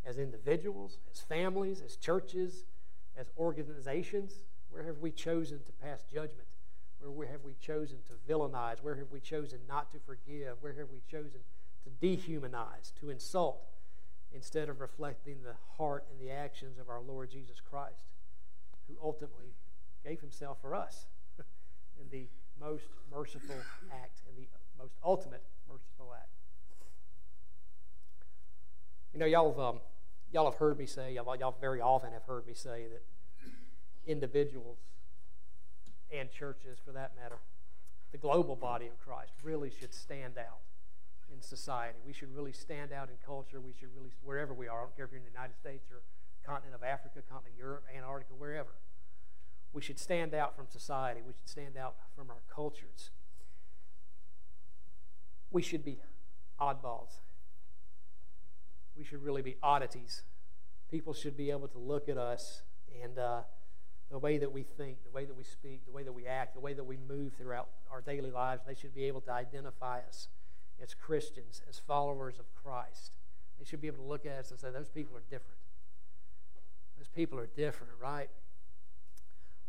as 0.06 0.18
individuals, 0.18 1.00
as 1.12 1.22
families, 1.22 1.82
as 1.86 1.96
churches, 1.96 2.66
as 3.16 3.28
organizations, 3.38 4.34
where 4.70 4.84
have 4.84 4.98
we 5.00 5.12
chosen 5.12 5.60
to 5.66 5.72
pass 5.74 6.04
judgment? 6.04 6.48
Where 7.00 7.28
have 7.28 7.44
we 7.44 7.54
chosen 7.62 7.98
to 8.08 8.32
villainize? 8.32 8.82
Where 8.82 8.96
have 8.96 9.12
we 9.12 9.20
chosen 9.20 9.60
not 9.68 9.92
to 9.92 10.00
forgive? 10.00 10.58
Where 10.62 10.74
have 10.74 10.88
we 10.92 11.02
chosen 11.10 11.42
to 11.84 12.06
dehumanize, 12.06 12.94
to 13.00 13.10
insult? 13.10 13.62
instead 14.34 14.70
of 14.70 14.82
reflecting 14.82 15.38
the 15.44 15.56
heart 15.78 16.06
and 16.12 16.20
the 16.20 16.32
actions 16.32 16.78
of 16.78 16.90
our 16.90 17.02
Lord 17.02 17.30
Jesus 17.30 17.58
Christ, 17.60 18.06
who 18.88 18.96
ultimately 19.02 19.54
gave 20.04 20.22
himself 20.22 20.58
for 20.62 20.76
us 20.76 21.08
in 22.02 22.10
the 22.12 22.28
most 22.60 22.86
merciful 23.12 23.56
act, 23.92 24.22
and 24.28 24.38
the 24.38 24.48
most 24.82 24.94
ultimate 25.04 25.44
merciful 25.70 26.14
act. 26.14 26.30
You 29.14 29.20
know, 29.20 29.26
y'all 29.26 29.50
have, 29.50 29.60
um, 29.60 29.80
y'all 30.32 30.50
have 30.50 30.60
heard 30.60 30.78
me 30.78 30.86
say, 30.86 31.14
y'all, 31.14 31.36
y'all 31.36 31.56
very 31.60 31.82
often 31.82 32.12
have 32.12 32.24
heard 32.24 32.46
me 32.46 32.54
say 32.54 32.86
that 32.92 33.02
individuals 34.06 34.78
and 36.12 36.32
churches, 36.32 36.78
for 36.84 36.92
that 36.92 37.14
matter, 37.22 37.40
the 38.12 38.18
global 38.18 38.56
body 38.56 38.88
of 38.88 38.98
Christ 39.00 39.34
really 39.44 39.70
should 39.70 39.94
stand 39.94 40.38
out 40.38 40.60
in 41.34 41.42
society. 41.42 42.00
We 42.06 42.14
should 42.14 42.34
really 42.34 42.54
stand 42.54 42.94
out 42.94 43.10
in 43.10 43.16
culture. 43.26 43.60
We 43.60 43.74
should 43.78 43.90
really, 43.96 44.12
wherever 44.24 44.54
we 44.54 44.68
are, 44.68 44.80
I 44.80 44.82
don't 44.84 44.96
care 44.96 45.06
if 45.06 45.12
you're 45.12 45.20
in 45.20 45.26
the 45.26 45.32
United 45.32 45.58
States 45.58 45.92
or 45.92 46.02
continent 46.46 46.76
of 46.76 46.84
Africa, 46.84 47.20
continent 47.28 47.56
of 47.56 47.60
Europe, 47.60 47.84
Antarctica, 47.94 48.34
wherever. 48.34 48.72
We 49.74 49.82
should 49.82 50.00
stand 50.00 50.34
out 50.34 50.56
from 50.56 50.66
society. 50.70 51.22
We 51.26 51.34
should 51.34 51.50
stand 51.50 51.78
out 51.78 51.96
from 52.16 52.30
our 52.30 52.42
cultures. 52.54 53.12
We 55.52 55.62
should 55.62 55.86
be 55.86 56.00
oddballs. 56.60 57.22
We 58.98 59.04
should 59.04 59.24
really 59.24 59.42
be 59.42 59.58
oddities. 59.62 60.24
People 60.90 61.14
should 61.14 61.38
be 61.38 61.52
able 61.52 61.68
to 61.68 61.78
look 61.78 62.10
at 62.10 62.18
us 62.18 62.64
and 63.04 63.20
uh, 63.20 63.42
the 64.10 64.18
way 64.18 64.38
that 64.38 64.52
we 64.52 64.64
think, 64.64 65.04
the 65.04 65.12
way 65.12 65.26
that 65.26 65.36
we 65.36 65.44
speak, 65.44 65.86
the 65.86 65.92
way 65.92 66.04
that 66.04 66.14
we 66.14 66.26
act, 66.26 66.54
the 66.54 66.60
way 66.60 66.74
that 66.74 66.84
we 66.84 66.98
move 66.98 67.34
throughout 67.34 67.68
our 67.92 68.02
daily 68.02 68.32
lives. 68.32 68.64
They 68.66 68.74
should 68.74 68.96
be 68.96 69.04
able 69.06 69.22
to 69.22 69.32
identify 69.32 70.00
us 70.00 70.30
as 70.82 70.94
Christians, 70.94 71.62
as 71.70 71.80
followers 71.80 72.40
of 72.40 72.46
Christ. 72.56 73.18
They 73.60 73.66
should 73.66 73.82
be 73.82 73.88
able 73.88 74.04
to 74.04 74.10
look 74.10 74.26
at 74.26 74.38
us 74.40 74.52
and 74.52 74.60
say, 74.60 74.70
those 74.72 74.90
people 74.90 75.18
are 75.18 75.24
different. 75.30 75.60
Those 76.98 77.10
people 77.10 77.38
are 77.40 77.48
different, 77.48 77.94
right? 78.02 78.30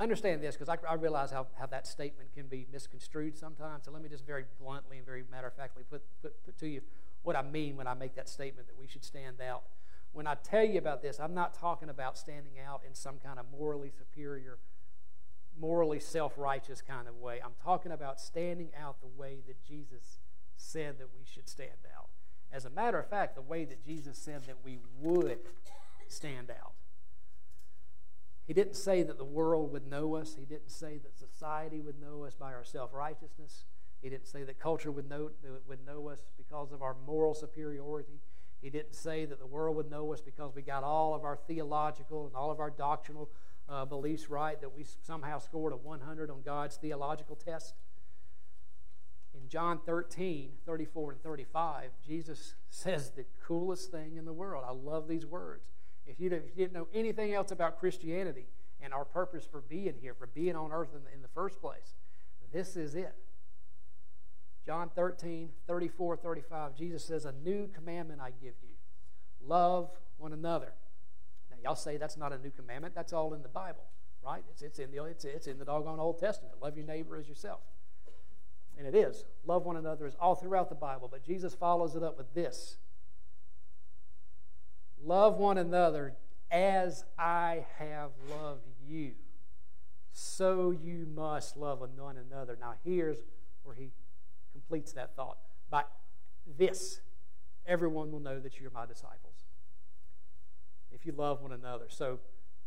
Understand 0.00 0.42
this 0.42 0.56
because 0.56 0.68
I, 0.68 0.76
I, 0.88 0.94
realize 0.94 1.32
how, 1.32 1.48
how 1.58 1.66
that 1.66 1.87
statement 1.87 2.32
can 2.32 2.46
be 2.46 2.66
misconstrued 2.72 3.37
sometimes. 3.37 3.84
So 3.84 3.90
let 3.90 4.00
me 4.00 4.08
just 4.08 4.24
very 4.24 4.44
bluntly 4.61 4.98
and 4.98 5.04
very 5.04 5.24
matter 5.28 5.48
of 5.48 5.54
factly 5.54 5.82
put, 5.90 6.02
put, 6.22 6.44
put 6.44 6.56
to 6.58 6.68
you 6.68 6.82
what 7.24 7.34
I 7.34 7.42
mean 7.42 7.76
when 7.76 7.88
I 7.88 7.94
make 7.94 8.14
that 8.14 8.28
statement 8.28 8.68
that 8.68 8.78
we 8.78 8.87
should 8.87 9.04
stand 9.04 9.40
out. 9.40 9.64
When 10.12 10.26
I 10.26 10.34
tell 10.37 10.64
you 10.64 10.78
about 10.78 11.02
this, 11.02 11.18
I'm 11.18 11.34
not 11.34 11.52
talking 11.52 11.88
about 11.88 12.16
standing 12.16 12.54
out 12.64 12.82
in 12.87 12.94
some 12.94 13.18
kind 13.18 13.40
of 13.40 13.46
morally 13.50 13.90
superior, 13.90 14.58
morally 15.58 16.00
self 16.00 16.38
righteous 16.38 16.80
kind 16.80 17.08
of 17.08 17.16
way. 17.16 17.40
I'm 17.44 17.54
talking 17.62 17.90
about 17.90 18.20
standing 18.20 18.70
out 18.80 19.00
the 19.00 19.08
way 19.20 19.38
that 19.48 19.62
Jesus 19.64 20.20
said 20.56 20.98
that 20.98 21.08
we 21.12 21.24
should 21.24 21.48
stand 21.48 21.87
out. 21.96 22.08
As 22.52 22.64
a 22.64 22.70
matter 22.70 22.98
of 22.98 23.08
fact, 23.08 23.34
the 23.34 23.42
way 23.42 23.64
that 23.64 23.84
Jesus 23.84 24.16
said 24.16 24.44
that 24.46 24.56
we 24.64 24.78
would 25.00 25.38
stand 26.08 26.50
out. 26.50 26.72
He 28.48 28.54
didn't 28.54 28.76
say 28.76 29.02
that 29.02 29.18
the 29.18 29.24
world 29.26 29.72
would 29.72 29.87
know 29.87 30.16
us. 30.16 30.34
He 30.38 30.46
didn't 30.46 30.70
say 30.70 30.98
that 31.04 31.18
society 31.18 31.80
would 31.80 32.00
know 32.00 32.24
us 32.24 32.34
by 32.34 32.54
our 32.54 32.64
self 32.64 32.94
righteousness. 32.94 33.66
He 34.00 34.08
didn't 34.08 34.26
say 34.26 34.42
that 34.42 34.58
culture 34.58 34.90
would 34.90 35.08
know, 35.08 35.30
would 35.68 35.87
know 35.87 36.08
us 36.08 36.22
because 36.38 36.72
of 36.72 36.80
our 36.80 36.96
moral 37.06 37.34
superiority. 37.34 38.20
He 38.62 38.70
didn't 38.70 38.94
say 38.94 39.26
that 39.26 39.38
the 39.38 39.46
world 39.46 39.76
would 39.76 39.90
know 39.90 40.14
us 40.14 40.22
because 40.22 40.54
we 40.54 40.62
got 40.62 40.82
all 40.82 41.14
of 41.14 41.24
our 41.24 41.37
theological 41.37 42.26
and 42.26 42.34
all 42.34 42.50
of 42.50 42.58
our 42.58 42.70
doctrinal 42.70 43.28
uh, 43.68 43.84
beliefs 43.84 44.30
right, 44.30 44.58
that 44.62 44.74
we 44.74 44.87
somehow 45.02 45.38
scored 45.38 45.74
a 45.74 45.76
100 45.76 46.30
on 46.30 46.40
God's 46.42 46.76
theological 46.76 47.37
test. 47.37 47.74
In 49.34 49.46
John 49.50 49.78
13, 49.84 50.52
34 50.64 51.12
and 51.12 51.22
35, 51.22 51.90
Jesus 52.04 52.54
says 52.70 53.11
the 53.11 53.26
coolest 53.44 53.90
thing 53.90 54.16
in 54.16 54.24
the 54.24 54.32
world. 54.32 54.64
I 54.66 54.72
love 54.72 55.06
these 55.06 55.26
words. 55.26 55.64
If 56.09 56.18
you, 56.18 56.31
didn't 56.31 56.73
know 56.73 56.88
anything 56.92 57.35
else 57.35 57.53
about 57.53 57.79
Christianity 57.79 58.47
and 58.81 58.92
our 58.94 59.05
purpose 59.05 59.47
for 59.47 59.61
being 59.61 59.94
here, 60.01 60.14
for 60.14 60.27
being 60.27 60.57
on 60.57 60.73
earth 60.73 60.88
in 60.94 61.05
the, 61.05 61.12
in 61.14 61.23
the 61.23 61.29
first 61.29 61.61
place, 61.61 61.94
this 62.53 62.77
is 62.77 62.94
it. 62.94 63.14
John 64.64 64.90
13, 64.94 65.51
34, 65.66 66.16
35, 66.16 66.77
Jesus 66.77 67.05
says, 67.05 67.25
A 67.25 67.33
new 67.33 67.68
commandment 67.68 68.21
I 68.21 68.31
give 68.31 68.55
you 68.62 68.75
love 69.49 69.90
one 70.18 70.33
another. 70.33 70.73
Now, 71.51 71.57
y'all 71.62 71.77
say 71.77 71.97
that's 71.97 72.16
not 72.16 72.33
a 72.33 72.38
new 72.38 72.51
commandment. 72.51 72.94
That's 72.94 73.12
all 73.12 73.35
in 73.35 73.42
the 73.42 73.49
Bible, 73.49 73.85
right? 74.25 74.44
It's, 74.51 74.62
it's, 74.62 74.79
in, 74.79 74.90
the, 74.90 75.05
it's, 75.05 75.25
it's 75.25 75.47
in 75.47 75.59
the 75.59 75.64
doggone 75.64 76.01
Old 76.01 76.18
Testament. 76.18 76.57
Love 76.61 76.77
your 76.77 76.87
neighbor 76.87 77.16
as 77.16 77.29
yourself. 77.29 77.61
And 78.77 78.87
it 78.87 78.94
is. 78.94 79.25
Love 79.44 79.64
one 79.64 79.77
another 79.77 80.07
is 80.07 80.14
all 80.21 80.35
throughout 80.35 80.68
the 80.68 80.75
Bible. 80.75 81.09
But 81.11 81.25
Jesus 81.25 81.55
follows 81.55 81.97
it 81.97 82.03
up 82.03 82.16
with 82.16 82.33
this 82.35 82.77
Love 85.04 85.37
one 85.38 85.58
another 85.58 86.14
as 86.50 87.04
I 87.18 87.66
have 87.78 88.11
loved 88.30 88.66
you. 88.87 89.12
So 90.12 90.70
you 90.70 91.06
must 91.14 91.56
love 91.56 91.80
one 91.80 92.16
another. 92.16 92.56
Now, 92.61 92.74
here's 92.84 93.18
where 93.62 93.74
he 93.74 93.92
completes 94.52 94.92
that 94.92 95.14
thought. 95.14 95.38
By 95.70 95.84
this, 96.56 97.00
everyone 97.66 98.11
will 98.11 98.20
know 98.20 98.40
that 98.40 98.58
you're 98.58 98.70
my 98.70 98.87
disciples. 98.87 99.44
If 100.90 101.06
you 101.06 101.12
love 101.12 101.42
one 101.42 101.52
another. 101.52 101.84
So, 101.88 102.18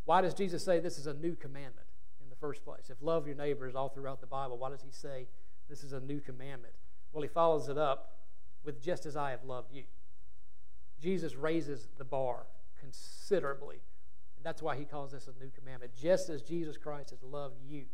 why 0.05 0.21
does 0.21 0.33
Jesus 0.33 0.63
say 0.63 0.79
this 0.79 0.97
is 0.97 1.07
a 1.07 1.13
new 1.13 1.35
commandment 1.35 1.87
in 2.23 2.29
the 2.29 2.35
first 2.35 2.63
place? 2.63 2.89
If 2.89 2.97
love 3.01 3.27
your 3.27 3.35
neighbor 3.35 3.67
is 3.67 3.75
all 3.75 3.89
throughout 3.89 4.21
the 4.21 4.27
Bible, 4.27 4.57
why 4.57 4.69
does 4.69 4.81
he 4.81 4.91
say 4.91 5.27
this 5.69 5.83
is 5.83 5.93
a 5.93 5.99
new 5.99 6.19
commandment? 6.19 6.73
Well, 7.11 7.23
he 7.23 7.27
follows 7.27 7.67
it 7.67 7.77
up 7.77 8.17
with 8.63 8.81
just 8.81 9.05
as 9.05 9.17
I 9.17 9.31
have 9.31 9.43
loved 9.43 9.73
you. 9.73 9.83
Jesus 11.01 11.35
raises 11.35 11.87
the 11.97 12.03
bar 12.03 12.45
considerably. 12.79 13.77
And 14.37 14.45
that's 14.45 14.61
why 14.61 14.75
he 14.75 14.85
calls 14.85 15.11
this 15.11 15.27
a 15.27 15.43
new 15.43 15.49
commandment. 15.49 15.93
Just 15.99 16.29
as 16.29 16.41
Jesus 16.41 16.77
Christ 16.77 17.11
has 17.11 17.23
loved 17.23 17.55
you, 17.67 17.85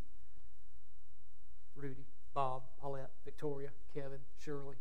Rudy, 1.76 2.06
Bob, 2.34 2.64
Paulette, 2.82 3.12
Victoria, 3.26 3.70
Kevin, 3.94 4.20
Shirley, 4.44 4.78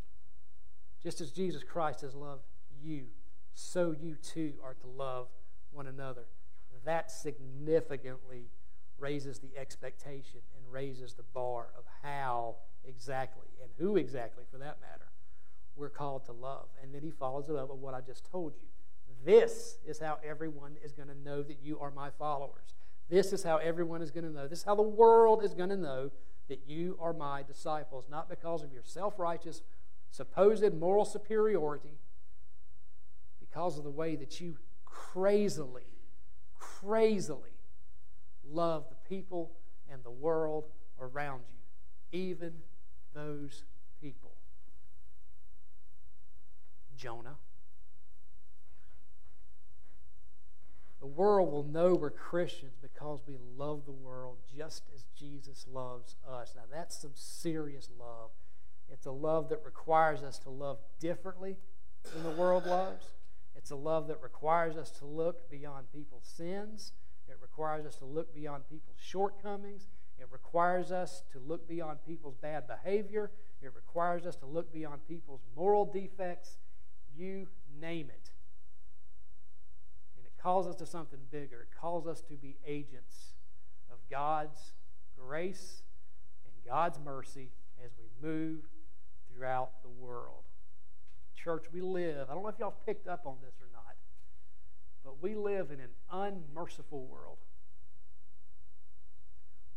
just 1.03 1.21
as 1.21 1.31
Jesus 1.31 1.63
Christ 1.63 2.01
has 2.01 2.15
loved 2.15 2.43
you, 2.83 3.05
so 3.55 3.95
you 3.99 4.17
too 4.17 4.55
are 4.63 4.75
to 4.75 4.87
love 4.87 5.29
one 5.73 5.87
another. 5.87 6.27
That 6.85 7.11
significantly 7.11 8.51
raises 8.99 9.41
the 9.41 9.59
expectation 9.59 10.41
and 10.57 10.73
raises 10.73 11.15
the 11.15 11.25
bar 11.35 11.67
of 11.77 11.85
how 12.03 12.57
exactly 12.85 13.49
and 13.61 13.73
who 13.79 13.97
exactly, 13.97 14.45
for 14.51 14.59
that 14.59 14.79
matter, 14.81 15.11
we're 15.77 15.91
called 15.91 16.25
to 16.27 16.33
love. 16.33 16.67
And 16.83 16.95
then 16.95 17.03
he 17.03 17.11
follows 17.11 17.49
it 17.49 17.57
up 17.57 17.71
with 17.71 17.79
what 17.79 17.95
I 17.95 18.01
just 18.01 18.25
told 18.31 18.55
you. 18.57 18.67
This 19.25 19.79
is 19.87 19.99
how 19.99 20.19
everyone 20.25 20.77
is 20.85 20.93
going 20.93 21.09
to 21.09 21.19
know 21.19 21.43
that 21.43 21.59
you 21.63 21.79
are 21.81 21.91
my 21.91 22.11
followers. 22.11 22.75
This 23.09 23.33
is 23.33 23.43
how 23.43 23.59
everyone 23.59 24.03
is 24.03 24.11
going 24.11 24.25
to 24.25 24.31
know. 24.31 24.49
This 24.49 24.61
is 24.61 24.65
how 24.65 24.75
the 24.75 24.83
world 24.83 25.45
is 25.45 25.55
going 25.55 25.69
to 25.71 25.77
know 25.77 26.11
that 26.49 26.61
you 26.67 26.97
are 27.01 27.13
my 27.13 27.43
disciples, 27.43 28.07
not 28.11 28.29
because 28.29 28.63
of 28.63 28.73
your 28.73 28.83
self 28.85 29.19
righteous, 29.19 29.63
supposed 30.11 30.73
moral 30.75 31.05
superiority, 31.05 31.99
because 33.41 33.79
of 33.79 33.85
the 33.85 33.91
way 33.91 34.17
that 34.17 34.41
you 34.41 34.57
crazily, 34.85 35.83
crazily 36.59 37.51
love 38.49 38.87
the 38.89 39.09
people 39.09 39.53
and 39.91 40.03
the 40.05 40.11
world 40.11 40.67
around 41.01 41.43
you, 42.13 42.19
even 42.19 42.53
those 43.15 43.65
people. 44.01 44.33
Jonah. 46.97 47.37
The 51.01 51.07
world 51.07 51.53
will 51.53 51.63
know 51.63 51.95
we're 51.95 52.11
Christians 52.11 52.75
because 52.81 53.21
we 53.29 53.37
love 53.57 53.83
the 53.85 53.93
world 53.93 54.39
just 54.57 54.85
as 54.95 55.05
Jesus 55.17 55.67
loves 55.71 56.17
us. 56.29 56.55
Now, 56.57 56.63
that's 56.73 57.01
some 57.01 57.13
serious 57.15 57.91
love. 57.99 58.31
It's 58.89 59.07
a 59.07 59.13
love 59.13 59.49
that 59.51 59.61
requires 59.65 60.23
us 60.23 60.39
to 60.41 60.51
love 60.51 60.79
differently 60.99 61.57
than 62.13 62.23
the 62.23 62.31
world 62.31 62.67
loves. 62.67 63.07
It's 63.55 63.71
a 63.71 63.77
love 63.77 64.09
that 64.09 64.23
requires 64.23 64.77
us 64.77 64.91
to 64.99 65.05
look 65.05 65.51
beyond 65.51 65.87
people's 65.93 66.27
sins. 66.27 66.93
It 67.29 67.37
requires 67.43 67.85
us 67.85 67.97
to 67.97 68.05
look 68.05 68.35
beyond 68.35 68.65
people's 68.69 68.99
shortcomings. 69.01 69.89
It 70.19 70.29
requires 70.31 70.93
us 70.93 71.23
to 71.33 71.39
look 71.39 71.69
beyond 71.69 71.99
people's 72.07 72.37
bad 72.37 72.67
behavior. 72.67 73.31
It 73.61 73.73
requires 73.75 74.25
us 74.25 74.37
to 74.37 74.47
look 74.47 74.73
beyond 74.73 75.07
people's 75.09 75.43
moral 75.57 75.85
defects. 75.85 76.59
You 77.17 77.49
name 77.81 78.11
it. 78.11 78.31
And 80.17 80.27
it 80.27 80.33
calls 80.41 80.67
us 80.67 80.77
to 80.77 80.87
something 80.87 81.21
bigger. 81.31 81.63
It 81.63 81.79
calls 81.81 82.07
us 82.07 82.21
to 82.23 82.35
be 82.35 82.57
agents 82.67 83.35
of 83.91 83.99
God's 84.11 84.73
grace 85.19 85.83
and 86.45 86.53
God's 86.71 86.99
mercy 87.05 87.51
as 87.85 87.93
we 87.99 88.29
move 88.29 88.61
throughout 89.33 89.83
the 89.83 89.89
world. 89.89 90.45
Church, 91.35 91.67
we 91.73 91.81
live, 91.81 92.29
I 92.31 92.35
don't 92.35 92.43
know 92.43 92.49
if 92.49 92.59
y'all 92.59 92.75
picked 92.87 93.07
up 93.07 93.23
on 93.25 93.37
this 93.43 93.55
or 93.61 93.69
not, 93.73 93.97
but 95.05 95.23
we 95.23 95.35
live 95.35 95.71
in 95.71 95.81
an 95.81 95.91
unmerciful 96.11 97.07
world. 97.07 97.39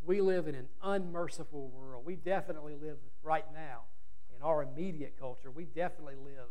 We 0.04 0.20
live 0.20 0.48
in 0.48 0.54
an 0.54 0.68
unmerciful 0.82 1.68
world. 1.68 2.04
We 2.04 2.16
definitely 2.16 2.74
live 2.74 2.96
right 3.22 3.44
now 3.52 3.82
in 4.34 4.42
our 4.42 4.62
immediate 4.62 5.14
culture. 5.20 5.50
We 5.50 5.64
definitely 5.64 6.16
live 6.16 6.48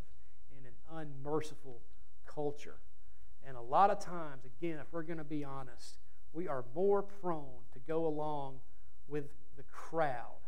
unmerciful 0.94 1.80
culture. 2.26 2.76
And 3.46 3.56
a 3.56 3.60
lot 3.60 3.90
of 3.90 3.98
times, 3.98 4.44
again, 4.44 4.78
if 4.80 4.92
we're 4.92 5.02
going 5.02 5.18
to 5.18 5.24
be 5.24 5.44
honest, 5.44 5.98
we 6.32 6.46
are 6.46 6.64
more 6.74 7.02
prone 7.02 7.64
to 7.72 7.78
go 7.80 8.06
along 8.06 8.60
with 9.08 9.30
the 9.56 9.62
crowd, 9.64 10.38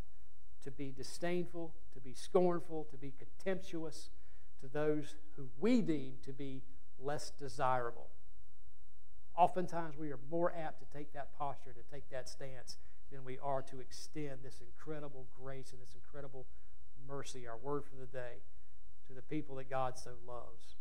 to 0.63 0.71
be 0.71 0.93
disdainful, 0.95 1.73
to 1.93 1.99
be 1.99 2.13
scornful, 2.13 2.87
to 2.91 2.97
be 2.97 3.13
contemptuous 3.17 4.09
to 4.61 4.67
those 4.67 5.15
who 5.35 5.49
we 5.59 5.81
deem 5.81 6.13
to 6.23 6.31
be 6.31 6.61
less 6.99 7.31
desirable. 7.31 8.07
Oftentimes, 9.35 9.97
we 9.97 10.11
are 10.11 10.19
more 10.29 10.53
apt 10.55 10.79
to 10.79 10.97
take 10.97 11.11
that 11.13 11.37
posture, 11.37 11.73
to 11.73 11.91
take 11.91 12.09
that 12.11 12.29
stance, 12.29 12.77
than 13.11 13.25
we 13.25 13.37
are 13.39 13.61
to 13.63 13.79
extend 13.79 14.39
this 14.43 14.61
incredible 14.61 15.25
grace 15.39 15.71
and 15.71 15.81
this 15.81 15.95
incredible 15.95 16.45
mercy. 17.07 17.47
Our 17.47 17.57
word 17.57 17.83
for 17.83 17.95
the 17.95 18.05
day 18.05 18.41
to 19.07 19.13
the 19.13 19.21
people 19.21 19.55
that 19.57 19.69
God 19.69 19.97
so 19.97 20.11
loves. 20.27 20.75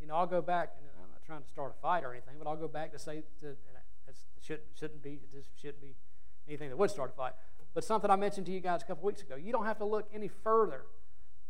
You 0.00 0.06
know, 0.06 0.16
I'll 0.16 0.26
go 0.26 0.42
back, 0.42 0.72
and 0.78 0.88
I'm 1.02 1.10
not 1.10 1.24
trying 1.24 1.42
to 1.42 1.48
start 1.48 1.74
a 1.78 1.80
fight 1.80 2.04
or 2.04 2.12
anything, 2.12 2.34
but 2.38 2.48
I'll 2.48 2.56
go 2.56 2.68
back 2.68 2.92
to 2.92 2.98
say, 2.98 3.22
that 3.42 3.56
it 4.06 4.16
shouldn't, 4.42 4.66
shouldn't 4.78 5.02
be, 5.02 5.18
this 5.32 5.46
shouldn't 5.60 5.80
be 5.80 5.94
anything 6.46 6.68
that 6.68 6.76
would 6.76 6.90
start 6.90 7.10
a 7.10 7.16
fight. 7.16 7.32
But 7.72 7.84
something 7.84 8.10
I 8.10 8.16
mentioned 8.16 8.46
to 8.46 8.52
you 8.52 8.60
guys 8.60 8.82
a 8.82 8.84
couple 8.84 9.04
weeks 9.04 9.22
ago. 9.22 9.36
You 9.36 9.52
don't 9.52 9.64
have 9.64 9.78
to 9.78 9.84
look 9.84 10.08
any 10.14 10.28
further 10.28 10.82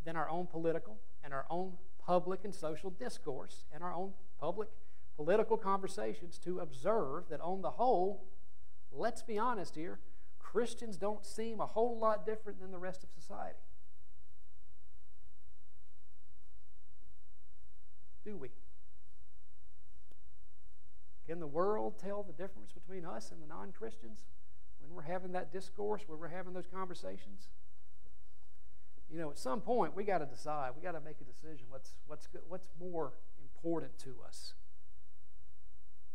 than 0.05 0.17
our 0.17 0.29
own 0.29 0.47
political 0.47 0.99
and 1.23 1.35
our 1.35 1.45
own 1.51 1.73
public 1.99 2.45
and 2.45 2.55
social 2.55 2.91
discourse 2.91 3.65
and 3.73 3.83
our 3.83 3.93
own 3.93 4.13
public 4.39 4.69
political 5.17 5.57
conversations 5.57 6.39
to 6.39 6.61
observe 6.61 7.25
that 7.31 7.41
on 7.41 7.63
the 7.63 7.73
whole, 7.73 8.25
let's 8.93 9.23
be 9.23 9.39
honest 9.39 9.77
here, 9.77 10.01
Christians 10.39 10.97
don't 10.97 11.25
seem 11.25 11.61
a 11.61 11.67
whole 11.67 11.99
lot 11.99 12.27
different 12.27 12.61
than 12.61 12.71
the 12.71 12.79
rest 12.79 13.03
of 13.03 13.11
society. 13.11 13.59
Do 18.25 18.37
we? 18.37 18.49
Can 21.27 21.41
the 21.41 21.47
world 21.47 21.99
tell 21.99 22.23
the 22.23 22.33
difference 22.33 22.73
between 22.73 23.05
us 23.05 23.31
and 23.31 23.43
the 23.43 23.47
non 23.47 23.73
Christians 23.73 24.25
when 24.81 24.95
we're 24.95 25.11
having 25.11 25.33
that 25.33 25.53
discourse, 25.53 26.03
when 26.07 26.19
we're 26.19 26.29
having 26.29 26.53
those 26.53 26.67
conversations? 26.67 27.49
You 29.11 29.19
know, 29.19 29.31
at 29.31 29.39
some 29.39 29.61
point, 29.61 29.95
we 29.95 30.05
got 30.05 30.19
to 30.19 30.27
decide. 30.27 30.73
We 30.77 30.83
got 30.83 30.93
to 30.93 31.01
make 31.01 31.17
a 31.21 31.25
decision. 31.25 31.67
What's, 31.69 31.95
what's, 32.07 32.29
what's 32.49 32.69
more 32.81 33.13
important 33.39 33.99
to 34.01 34.17
us? 34.27 34.55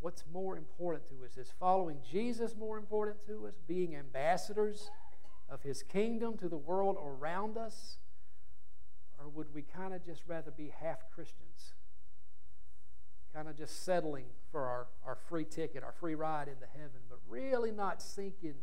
What's 0.02 0.24
more 0.32 0.58
important 0.58 1.08
to 1.10 1.26
us? 1.26 1.38
Is 1.38 1.54
following 1.60 1.98
Jesus 2.10 2.56
more 2.56 2.78
important 2.78 3.26
to 3.28 3.48
us? 3.48 3.56
Being 3.68 3.96
ambassadors 3.96 4.90
of 5.50 5.64
his 5.64 5.84
kingdom 5.84 6.38
to 6.38 6.48
the 6.48 6.58
world 6.58 6.98
around 7.04 7.58
us? 7.58 7.98
Or 9.20 9.28
would 9.30 9.54
we 9.54 9.62
kind 9.62 9.94
of 9.94 10.06
just 10.06 10.22
rather 10.28 10.52
be 10.52 10.72
half 10.82 11.10
Christians? 11.14 11.74
Kind 13.34 13.48
of 13.48 13.58
just 13.58 13.86
settling 13.86 14.26
for 14.52 14.66
our, 14.66 14.88
our 15.06 15.16
free 15.16 15.46
ticket, 15.46 15.84
our 15.84 15.94
free 16.00 16.16
ride 16.16 16.48
into 16.48 16.66
heaven, 16.74 17.02
but 17.10 17.20
really 17.28 17.72
not 17.72 18.02
seeking 18.02 18.56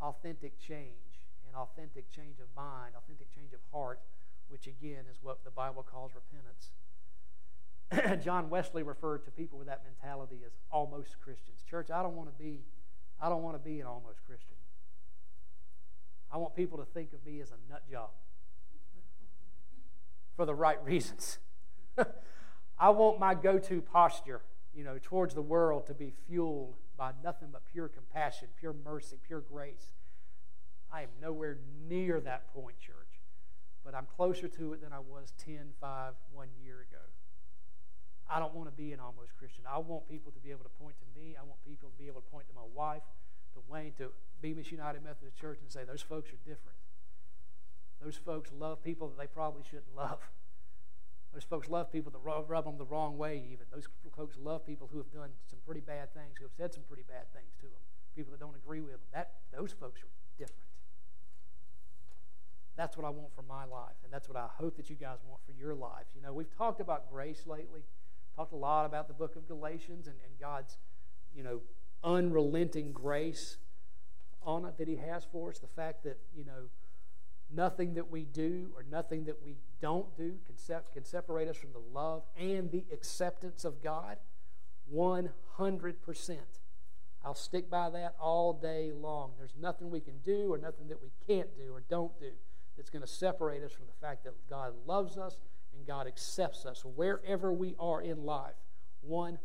authentic 0.00 0.58
change 0.58 1.20
and 1.46 1.54
authentic 1.54 2.10
change 2.10 2.38
of 2.40 2.46
mind, 2.56 2.94
authentic 2.96 3.32
change 3.34 3.52
of 3.52 3.60
heart, 3.72 4.00
which 4.48 4.66
again 4.66 5.04
is 5.10 5.18
what 5.22 5.44
the 5.44 5.50
Bible 5.50 5.82
calls 5.82 6.12
repentance. 6.14 6.72
John 8.24 8.48
Wesley 8.48 8.82
referred 8.82 9.24
to 9.26 9.30
people 9.30 9.58
with 9.58 9.68
that 9.68 9.82
mentality 9.84 10.38
as 10.46 10.52
almost 10.70 11.20
Christians. 11.20 11.62
Church, 11.68 11.90
I 11.90 12.02
don't 12.02 12.16
want 12.16 12.30
to 12.34 12.42
be 12.42 12.60
I 13.20 13.28
don't 13.28 13.42
want 13.42 13.54
to 13.54 13.70
be 13.70 13.78
an 13.78 13.86
almost 13.86 14.24
Christian. 14.26 14.56
I 16.32 16.38
want 16.38 16.56
people 16.56 16.78
to 16.78 16.84
think 16.84 17.12
of 17.12 17.24
me 17.24 17.40
as 17.40 17.50
a 17.50 17.72
nut 17.72 17.82
job 17.88 18.08
for 20.36 20.44
the 20.44 20.54
right 20.54 20.82
reasons. 20.84 21.38
I 22.78 22.90
want 22.90 23.18
my 23.20 23.34
go-to 23.34 23.80
posture, 23.80 24.42
you 24.74 24.84
know, 24.84 24.98
towards 25.02 25.34
the 25.34 25.42
world 25.42 25.86
to 25.86 25.94
be 25.94 26.12
fueled 26.26 26.74
by 26.96 27.12
nothing 27.22 27.48
but 27.52 27.62
pure 27.72 27.88
compassion, 27.88 28.48
pure 28.58 28.74
mercy, 28.84 29.16
pure 29.26 29.40
grace. 29.40 29.92
I 30.92 31.02
am 31.02 31.08
nowhere 31.20 31.58
near 31.88 32.20
that 32.20 32.52
point, 32.54 32.78
church, 32.78 33.20
but 33.84 33.94
I'm 33.94 34.06
closer 34.16 34.48
to 34.48 34.72
it 34.72 34.82
than 34.82 34.92
I 34.92 34.98
was 34.98 35.32
10, 35.38 35.74
5, 35.80 36.14
1 36.32 36.48
year 36.62 36.80
ago. 36.80 37.02
I 38.28 38.38
don't 38.38 38.54
want 38.54 38.68
to 38.68 38.76
be 38.76 38.92
an 38.92 39.00
almost 39.00 39.36
Christian. 39.38 39.64
I 39.70 39.78
want 39.78 40.08
people 40.08 40.32
to 40.32 40.38
be 40.40 40.50
able 40.50 40.64
to 40.64 40.70
point 40.80 40.96
to 41.00 41.20
me. 41.20 41.36
I 41.38 41.42
want 41.42 41.64
people 41.66 41.90
to 41.90 41.98
be 41.98 42.08
able 42.08 42.20
to 42.20 42.30
point 42.30 42.46
to 42.48 42.54
my 42.54 42.66
wife, 42.74 43.02
to 43.54 43.60
Wayne, 43.68 43.92
to 43.98 44.10
Bemiss 44.42 44.70
United 44.70 45.04
Methodist 45.04 45.36
Church 45.36 45.58
and 45.60 45.70
say, 45.70 45.84
those 45.84 46.02
folks 46.02 46.30
are 46.30 46.40
different. 46.44 46.78
Those 48.02 48.16
folks 48.16 48.50
love 48.58 48.82
people 48.82 49.08
that 49.08 49.18
they 49.18 49.26
probably 49.26 49.62
shouldn't 49.62 49.94
love. 49.94 50.18
Those 51.32 51.44
folks 51.44 51.68
love 51.68 51.90
people 51.90 52.12
that 52.12 52.18
rub 52.18 52.64
them 52.64 52.76
the 52.76 52.84
wrong 52.84 53.16
way, 53.16 53.42
even. 53.50 53.66
Those 53.72 53.88
folks 54.14 54.36
love 54.36 54.66
people 54.66 54.88
who 54.92 54.98
have 54.98 55.10
done 55.12 55.30
some 55.48 55.58
pretty 55.64 55.80
bad 55.80 56.12
things, 56.12 56.36
who 56.38 56.44
have 56.44 56.52
said 56.56 56.74
some 56.74 56.82
pretty 56.86 57.04
bad 57.08 57.32
things 57.32 57.54
to 57.60 57.66
them, 57.66 57.80
people 58.14 58.32
that 58.32 58.40
don't 58.40 58.54
agree 58.54 58.80
with 58.80 58.92
them. 58.92 59.00
That, 59.14 59.32
those 59.56 59.72
folks 59.72 60.02
are 60.02 60.12
different. 60.38 60.68
That's 62.76 62.96
what 62.96 63.06
I 63.06 63.10
want 63.10 63.34
for 63.34 63.42
my 63.42 63.64
life, 63.64 63.96
and 64.04 64.12
that's 64.12 64.28
what 64.28 64.36
I 64.36 64.48
hope 64.58 64.76
that 64.76 64.90
you 64.90 64.96
guys 64.96 65.18
want 65.28 65.40
for 65.46 65.52
your 65.52 65.74
lives. 65.74 66.10
You 66.14 66.22
know, 66.22 66.32
we've 66.32 66.54
talked 66.56 66.80
about 66.80 67.10
grace 67.10 67.46
lately. 67.46 67.82
Talked 68.36 68.52
a 68.52 68.56
lot 68.56 68.86
about 68.86 69.08
the 69.08 69.14
book 69.14 69.36
of 69.36 69.46
Galatians 69.46 70.06
and, 70.06 70.16
and 70.26 70.38
God's, 70.40 70.78
you 71.34 71.42
know, 71.42 71.60
unrelenting 72.02 72.92
grace 72.92 73.58
on 74.42 74.64
it 74.64 74.76
that 74.78 74.88
He 74.88 74.96
has 74.96 75.24
for 75.30 75.50
us. 75.50 75.58
The 75.58 75.66
fact 75.66 76.04
that, 76.04 76.18
you 76.34 76.44
know, 76.44 76.68
nothing 77.54 77.94
that 77.94 78.10
we 78.10 78.24
do 78.24 78.70
or 78.74 78.84
nothing 78.90 79.24
that 79.24 79.42
we 79.44 79.56
don't 79.80 80.16
do 80.16 80.34
can, 80.46 80.80
can 80.92 81.04
separate 81.04 81.48
us 81.48 81.56
from 81.56 81.72
the 81.72 81.82
love 81.92 82.22
and 82.36 82.70
the 82.70 82.84
acceptance 82.92 83.64
of 83.64 83.82
God 83.82 84.16
100%. 84.92 86.36
I'll 87.24 87.34
stick 87.34 87.70
by 87.70 87.88
that 87.90 88.14
all 88.20 88.52
day 88.52 88.90
long. 88.92 89.32
There's 89.38 89.54
nothing 89.60 89.90
we 89.90 90.00
can 90.00 90.18
do 90.24 90.52
or 90.52 90.58
nothing 90.58 90.88
that 90.88 91.00
we 91.00 91.10
can't 91.26 91.56
do 91.56 91.72
or 91.72 91.82
don't 91.88 92.18
do 92.18 92.30
that's 92.76 92.90
going 92.90 93.02
to 93.02 93.08
separate 93.08 93.62
us 93.62 93.72
from 93.72 93.86
the 93.86 94.06
fact 94.06 94.24
that 94.24 94.34
God 94.48 94.72
loves 94.86 95.16
us 95.16 95.36
and 95.74 95.86
God 95.86 96.06
accepts 96.06 96.66
us 96.66 96.84
wherever 96.84 97.52
we 97.52 97.74
are 97.78 98.00
in 98.02 98.24
life 98.24 98.54
100%. 99.08 99.36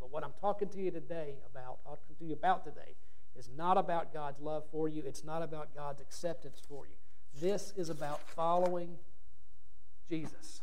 But 0.00 0.10
what 0.10 0.24
I'm 0.24 0.32
talking 0.40 0.68
to 0.68 0.80
you 0.80 0.90
today 0.90 1.36
about, 1.50 1.82
talking 1.84 2.16
to 2.18 2.24
you 2.24 2.34
about 2.34 2.64
today, 2.64 2.94
is 3.36 3.48
not 3.56 3.76
about 3.76 4.12
God's 4.12 4.40
love 4.40 4.64
for 4.70 4.88
you. 4.88 5.02
It's 5.04 5.24
not 5.24 5.42
about 5.42 5.74
God's 5.74 6.00
acceptance 6.00 6.60
for 6.66 6.86
you. 6.86 6.94
This 7.40 7.74
is 7.76 7.90
about 7.90 8.20
following 8.30 8.96
Jesus. 10.08 10.62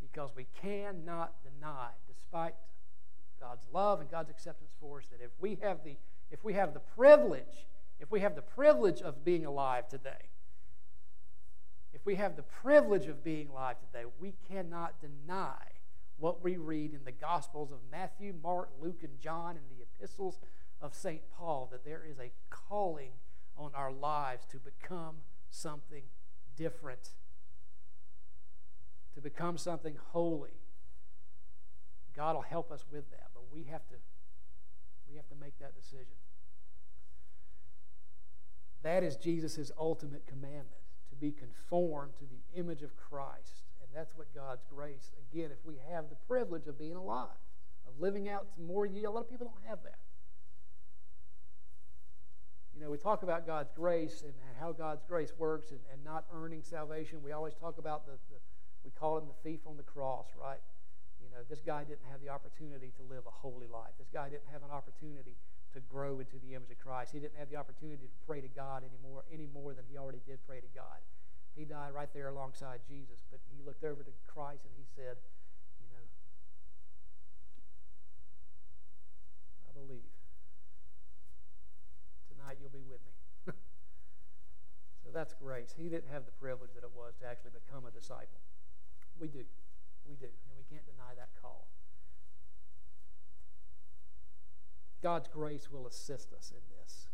Because 0.00 0.30
we 0.36 0.46
cannot 0.60 1.32
deny, 1.42 1.88
despite 2.06 2.54
God's 3.40 3.66
love 3.72 4.00
and 4.00 4.10
God's 4.10 4.30
acceptance 4.30 4.72
for 4.80 4.98
us, 4.98 5.06
that 5.10 5.24
if 5.24 5.30
we 5.40 5.56
have 5.62 5.84
the 5.84 5.96
if 6.30 6.42
we 6.42 6.54
have 6.54 6.74
the 6.74 6.80
privilege, 6.80 7.66
if 8.00 8.10
we 8.10 8.20
have 8.20 8.34
the 8.34 8.42
privilege 8.42 9.00
of 9.00 9.24
being 9.24 9.46
alive 9.46 9.88
today, 9.88 10.30
if 11.94 12.04
we 12.04 12.16
have 12.16 12.36
the 12.36 12.42
privilege 12.42 13.06
of 13.06 13.22
being 13.22 13.48
alive 13.48 13.76
today, 13.78 14.04
we 14.20 14.34
cannot 14.50 14.94
deny 15.00 15.62
what 16.18 16.42
we 16.42 16.56
read 16.56 16.92
in 16.92 17.04
the 17.04 17.12
Gospels 17.12 17.70
of 17.70 17.78
Matthew, 17.92 18.34
Mark, 18.42 18.70
Luke, 18.82 19.02
and 19.02 19.20
John, 19.20 19.50
and 19.50 19.64
the 19.70 19.82
epistles 19.82 20.40
of 20.80 20.94
St. 20.94 21.20
Paul 21.38 21.68
that 21.70 21.84
there 21.84 22.02
is 22.10 22.18
a 22.18 22.32
calling 22.50 23.12
on 23.56 23.70
our 23.74 23.92
lives 23.92 24.44
to 24.50 24.58
become 24.58 25.16
something 25.50 26.02
different, 26.56 27.10
to 29.14 29.20
become 29.20 29.58
something 29.58 29.96
holy. 30.12 30.60
God 32.14 32.34
will 32.34 32.42
help 32.42 32.70
us 32.70 32.84
with 32.90 33.10
that, 33.10 33.28
but 33.34 33.44
we 33.52 33.64
have 33.64 33.86
to 33.88 33.94
we 35.08 35.16
have 35.16 35.28
to 35.28 35.34
make 35.36 35.58
that 35.60 35.74
decision. 35.74 36.16
That 38.82 39.02
is 39.02 39.16
Jesus' 39.16 39.70
ultimate 39.78 40.26
commandment 40.26 40.82
to 41.10 41.16
be 41.16 41.32
conformed 41.32 42.12
to 42.18 42.24
the 42.24 42.58
image 42.58 42.82
of 42.82 42.96
Christ. 42.96 43.64
And 43.80 43.88
that's 43.94 44.14
what 44.16 44.34
God's 44.34 44.62
grace, 44.68 45.12
again, 45.32 45.50
if 45.50 45.64
we 45.64 45.76
have 45.90 46.08
the 46.08 46.16
privilege 46.28 46.66
of 46.66 46.78
being 46.78 46.94
alive, 46.94 47.38
of 47.86 48.00
living 48.00 48.28
out 48.28 48.46
more 48.60 48.86
years, 48.86 49.06
a 49.06 49.10
lot 49.10 49.20
of 49.20 49.30
people 49.30 49.46
don't 49.46 49.68
have 49.68 49.82
that. 49.84 49.98
You 52.76 52.84
know, 52.84 52.90
we 52.90 52.98
talk 52.98 53.22
about 53.22 53.46
God's 53.46 53.72
grace 53.74 54.22
and 54.22 54.34
how 54.60 54.72
God's 54.72 55.02
grace 55.08 55.32
works 55.38 55.70
and, 55.70 55.80
and 55.90 56.04
not 56.04 56.24
earning 56.34 56.62
salvation. 56.62 57.22
We 57.24 57.32
always 57.32 57.54
talk 57.54 57.78
about 57.78 58.04
the, 58.04 58.12
the, 58.28 58.36
we 58.84 58.90
call 58.90 59.16
him 59.16 59.24
the 59.24 59.48
thief 59.48 59.60
on 59.66 59.78
the 59.78 59.82
cross, 59.82 60.26
right? 60.38 60.60
You 61.24 61.30
know, 61.32 61.40
this 61.48 61.64
guy 61.64 61.84
didn't 61.84 62.04
have 62.12 62.20
the 62.20 62.28
opportunity 62.28 62.92
to 63.00 63.02
live 63.08 63.24
a 63.26 63.32
holy 63.32 63.66
life. 63.66 63.96
This 63.98 64.12
guy 64.12 64.28
didn't 64.28 64.52
have 64.52 64.62
an 64.62 64.70
opportunity 64.70 65.36
to 65.72 65.80
grow 65.88 66.20
into 66.20 66.36
the 66.44 66.54
image 66.54 66.70
of 66.70 66.78
Christ. 66.78 67.12
He 67.12 67.18
didn't 67.18 67.36
have 67.38 67.50
the 67.50 67.56
opportunity 67.56 68.04
to 68.04 68.18
pray 68.26 68.40
to 68.40 68.48
God 68.48 68.84
anymore, 68.84 69.24
any 69.32 69.48
more 69.52 69.72
than 69.72 69.84
he 69.88 69.96
already 69.96 70.20
did 70.26 70.38
pray 70.46 70.60
to 70.60 70.70
God. 70.74 71.00
He 71.56 71.64
died 71.64 71.92
right 71.96 72.08
there 72.12 72.28
alongside 72.28 72.80
Jesus, 72.88 73.24
but 73.30 73.40
he 73.48 73.64
looked 73.64 73.84
over 73.84 74.02
to 74.02 74.12
Christ 74.28 74.64
and 74.68 74.72
he 74.76 74.84
said, 74.92 75.16
You 75.80 75.88
know, 75.88 76.04
I 79.64 79.72
believe. 79.72 80.12
Tonight 82.28 82.56
you'll 82.60 82.76
be 82.76 82.84
with 82.84 83.00
me. 83.04 83.12
so 85.04 85.08
that's 85.26 85.34
grace. 85.42 85.74
He 85.76 85.88
didn't 85.88 86.06
have 86.12 86.24
the 86.24 86.30
privilege 86.30 86.70
that 86.78 86.84
it 86.84 86.94
was 86.94 87.14
to 87.18 87.26
actually 87.26 87.50
become 87.50 87.82
a 87.84 87.90
disciple. 87.90 88.38
We 89.18 89.26
do. 89.26 89.42
We 90.06 90.14
do. 90.14 90.30
And 90.30 90.54
we 90.54 90.62
can't 90.70 90.86
deny 90.86 91.18
that 91.18 91.30
call. 91.42 91.66
God's 95.02 95.26
grace 95.26 95.66
will 95.68 95.88
assist 95.88 96.32
us 96.32 96.52
in 96.54 96.62
this. 96.78 97.08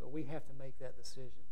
But 0.00 0.10
we 0.10 0.24
have 0.24 0.46
to 0.46 0.54
make 0.58 0.78
that 0.78 0.96
decision, 0.96 1.44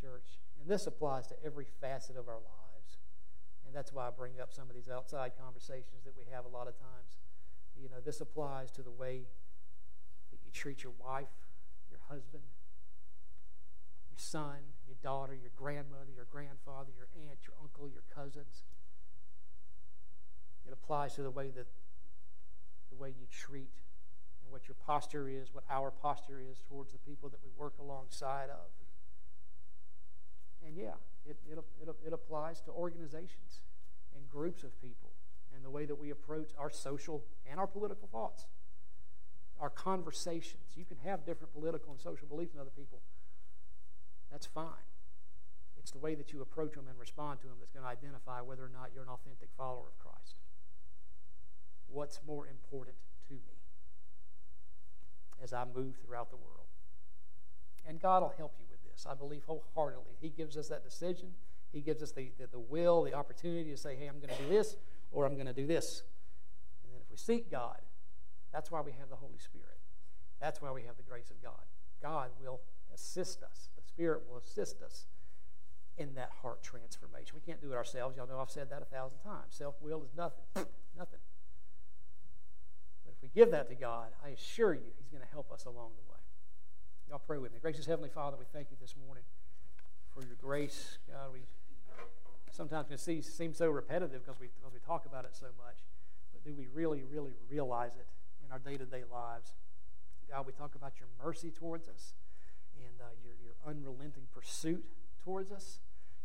church. 0.00 0.38
And 0.60 0.70
this 0.70 0.86
applies 0.86 1.26
to 1.26 1.34
every 1.44 1.66
facet 1.80 2.16
of 2.16 2.28
our 2.28 2.38
lives. 2.38 2.98
And 3.66 3.74
that's 3.74 3.92
why 3.92 4.06
I 4.06 4.10
bring 4.16 4.38
up 4.40 4.54
some 4.54 4.70
of 4.70 4.76
these 4.76 4.88
outside 4.88 5.32
conversations 5.36 6.04
that 6.04 6.14
we 6.16 6.30
have 6.32 6.44
a 6.44 6.48
lot 6.48 6.68
of 6.68 6.78
times. 6.78 7.18
You 7.76 7.88
know, 7.88 7.98
this 8.04 8.20
applies 8.20 8.70
to 8.72 8.82
the 8.82 8.90
way 8.90 9.26
that 10.30 10.38
you 10.44 10.52
treat 10.52 10.84
your 10.84 10.92
wife, 11.04 11.34
your 11.90 12.00
husband, 12.08 12.44
your 14.18 14.24
son, 14.42 14.58
your 14.86 14.96
daughter, 15.00 15.32
your 15.32 15.52
grandmother, 15.56 16.10
your 16.14 16.26
grandfather, 16.30 16.90
your 16.96 17.06
aunt, 17.28 17.38
your 17.46 17.54
uncle, 17.62 17.88
your 17.88 18.02
cousins. 18.12 18.64
It 20.66 20.72
applies 20.72 21.14
to 21.14 21.22
the 21.22 21.30
way 21.30 21.50
that 21.50 21.66
the 22.90 22.96
way 22.96 23.10
you 23.10 23.26
treat 23.30 23.70
and 24.42 24.50
what 24.50 24.66
your 24.66 24.74
posture 24.84 25.28
is, 25.28 25.54
what 25.54 25.62
our 25.70 25.92
posture 25.92 26.40
is 26.40 26.58
towards 26.68 26.92
the 26.92 26.98
people 26.98 27.28
that 27.28 27.38
we 27.44 27.50
work 27.56 27.74
alongside 27.80 28.50
of. 28.50 28.66
And 30.66 30.76
yeah, 30.76 30.98
it, 31.24 31.36
it, 31.48 31.58
it, 31.80 31.88
it 32.06 32.12
applies 32.12 32.60
to 32.62 32.72
organizations 32.72 33.60
and 34.16 34.28
groups 34.28 34.64
of 34.64 34.80
people 34.82 35.10
and 35.54 35.64
the 35.64 35.70
way 35.70 35.86
that 35.86 35.94
we 35.96 36.10
approach 36.10 36.50
our 36.58 36.70
social 36.70 37.22
and 37.48 37.60
our 37.60 37.68
political 37.68 38.08
thoughts, 38.10 38.46
our 39.60 39.70
conversations. 39.70 40.74
You 40.74 40.84
can 40.84 40.96
have 41.04 41.24
different 41.24 41.52
political 41.54 41.92
and 41.92 42.00
social 42.00 42.26
beliefs 42.26 42.52
than 42.52 42.60
other 42.60 42.74
people. 42.76 42.98
That's 44.30 44.46
fine. 44.46 44.86
It's 45.78 45.90
the 45.90 45.98
way 45.98 46.14
that 46.14 46.32
you 46.32 46.42
approach 46.42 46.74
them 46.74 46.84
and 46.88 46.98
respond 46.98 47.40
to 47.40 47.46
them 47.46 47.56
that's 47.58 47.70
going 47.70 47.84
to 47.84 47.88
identify 47.88 48.40
whether 48.40 48.64
or 48.64 48.70
not 48.72 48.90
you're 48.92 49.02
an 49.02 49.08
authentic 49.08 49.48
follower 49.56 49.88
of 49.88 49.98
Christ. 49.98 50.40
What's 51.88 52.20
more 52.26 52.46
important 52.46 52.96
to 53.28 53.34
me 53.34 53.56
as 55.42 55.52
I 55.52 55.64
move 55.64 55.96
throughout 56.04 56.30
the 56.30 56.36
world? 56.36 56.66
And 57.86 58.00
God 58.00 58.22
will 58.22 58.34
help 58.36 58.54
you 58.58 58.66
with 58.70 58.82
this. 58.84 59.06
I 59.08 59.14
believe 59.14 59.44
wholeheartedly. 59.46 60.16
He 60.20 60.28
gives 60.28 60.58
us 60.58 60.68
that 60.68 60.84
decision. 60.84 61.30
He 61.72 61.80
gives 61.80 62.02
us 62.02 62.12
the, 62.12 62.32
the, 62.38 62.48
the 62.48 62.58
will, 62.58 63.02
the 63.02 63.14
opportunity 63.14 63.70
to 63.70 63.76
say, 63.76 63.96
hey, 63.96 64.08
I'm 64.08 64.20
going 64.20 64.34
to 64.34 64.42
do 64.42 64.48
this 64.48 64.76
or 65.10 65.24
I'm 65.24 65.34
going 65.34 65.46
to 65.46 65.54
do 65.54 65.66
this. 65.66 66.02
And 66.84 66.92
then 66.92 67.00
if 67.00 67.10
we 67.10 67.16
seek 67.16 67.50
God, 67.50 67.78
that's 68.52 68.70
why 68.70 68.82
we 68.82 68.92
have 68.92 69.08
the 69.08 69.16
Holy 69.16 69.38
Spirit. 69.38 69.78
That's 70.40 70.60
why 70.60 70.70
we 70.70 70.82
have 70.82 70.96
the 70.96 71.02
grace 71.02 71.30
of 71.30 71.42
God. 71.42 71.64
God 72.02 72.28
will 72.42 72.60
assist 72.92 73.42
us, 73.42 73.70
Spirit 73.98 74.22
will 74.30 74.38
assist 74.38 74.80
us 74.80 75.06
in 75.96 76.14
that 76.14 76.30
heart 76.40 76.62
transformation. 76.62 77.34
We 77.34 77.40
can't 77.40 77.60
do 77.60 77.72
it 77.72 77.74
ourselves. 77.74 78.16
Y'all 78.16 78.28
know 78.28 78.38
I've 78.38 78.48
said 78.48 78.70
that 78.70 78.80
a 78.80 78.84
thousand 78.84 79.18
times. 79.24 79.50
Self 79.50 79.74
will 79.80 80.04
is 80.04 80.10
nothing. 80.16 80.44
nothing. 80.96 81.18
But 83.04 83.14
if 83.16 83.20
we 83.20 83.28
give 83.34 83.50
that 83.50 83.68
to 83.70 83.74
God, 83.74 84.10
I 84.24 84.28
assure 84.28 84.72
you, 84.72 84.94
He's 84.96 85.08
going 85.08 85.24
to 85.24 85.28
help 85.32 85.50
us 85.50 85.64
along 85.64 85.90
the 85.96 86.12
way. 86.12 86.20
Y'all 87.10 87.20
pray 87.26 87.38
with 87.38 87.52
me. 87.52 87.58
Gracious 87.60 87.86
Heavenly 87.86 88.08
Father, 88.08 88.36
we 88.38 88.44
thank 88.52 88.70
you 88.70 88.76
this 88.80 88.94
morning 89.04 89.24
for 90.14 90.22
your 90.22 90.36
grace. 90.40 90.98
God, 91.10 91.32
we 91.32 91.40
sometimes 92.52 92.86
can 92.86 92.98
see 92.98 93.20
seem 93.20 93.52
so 93.52 93.68
repetitive 93.68 94.24
because 94.24 94.38
we, 94.38 94.46
because 94.60 94.72
we 94.72 94.78
talk 94.78 95.06
about 95.06 95.24
it 95.24 95.34
so 95.34 95.46
much. 95.58 95.82
But 96.32 96.44
do 96.44 96.54
we 96.54 96.68
really, 96.72 97.02
really 97.02 97.34
realize 97.50 97.96
it 97.96 98.06
in 98.46 98.52
our 98.52 98.60
day 98.60 98.76
to 98.76 98.86
day 98.86 99.02
lives? 99.10 99.54
God, 100.30 100.46
we 100.46 100.52
talk 100.52 100.76
about 100.76 100.92
your 101.00 101.08
mercy 101.20 101.50
towards 101.50 101.88
us 101.88 102.12
and 102.98 103.06
uh, 103.06 103.14
your, 103.22 103.34
your 103.42 103.54
unrelenting 103.66 104.26
pursuit 104.32 104.84
towards 105.24 105.52
us. 105.52 105.80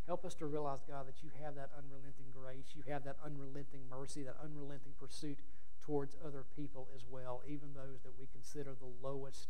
Help 0.07 0.25
us 0.25 0.33
to 0.35 0.45
realize, 0.45 0.79
God, 0.87 1.07
that 1.07 1.23
you 1.23 1.29
have 1.43 1.55
that 1.55 1.69
unrelenting 1.77 2.25
grace, 2.33 2.75
you 2.75 2.83
have 2.91 3.03
that 3.05 3.15
unrelenting 3.23 3.81
mercy, 3.89 4.23
that 4.23 4.35
unrelenting 4.43 4.93
pursuit 4.99 5.39
towards 5.81 6.15
other 6.25 6.43
people 6.55 6.87
as 6.95 7.05
well, 7.09 7.41
even 7.47 7.73
those 7.73 8.01
that 8.03 8.17
we 8.19 8.27
consider 8.31 8.71
the 8.73 9.07
lowest 9.07 9.47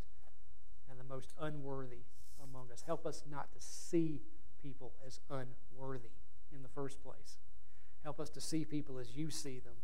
and 0.88 0.98
the 0.98 1.04
most 1.04 1.32
unworthy 1.40 2.04
among 2.42 2.70
us. 2.72 2.84
Help 2.86 3.06
us 3.06 3.24
not 3.28 3.52
to 3.52 3.60
see 3.60 4.20
people 4.62 4.92
as 5.04 5.20
unworthy 5.28 6.10
in 6.54 6.62
the 6.62 6.68
first 6.68 7.02
place. 7.02 7.38
Help 8.02 8.20
us 8.20 8.30
to 8.30 8.40
see 8.40 8.64
people 8.64 8.98
as 8.98 9.16
you 9.16 9.30
see 9.30 9.58
them, 9.58 9.74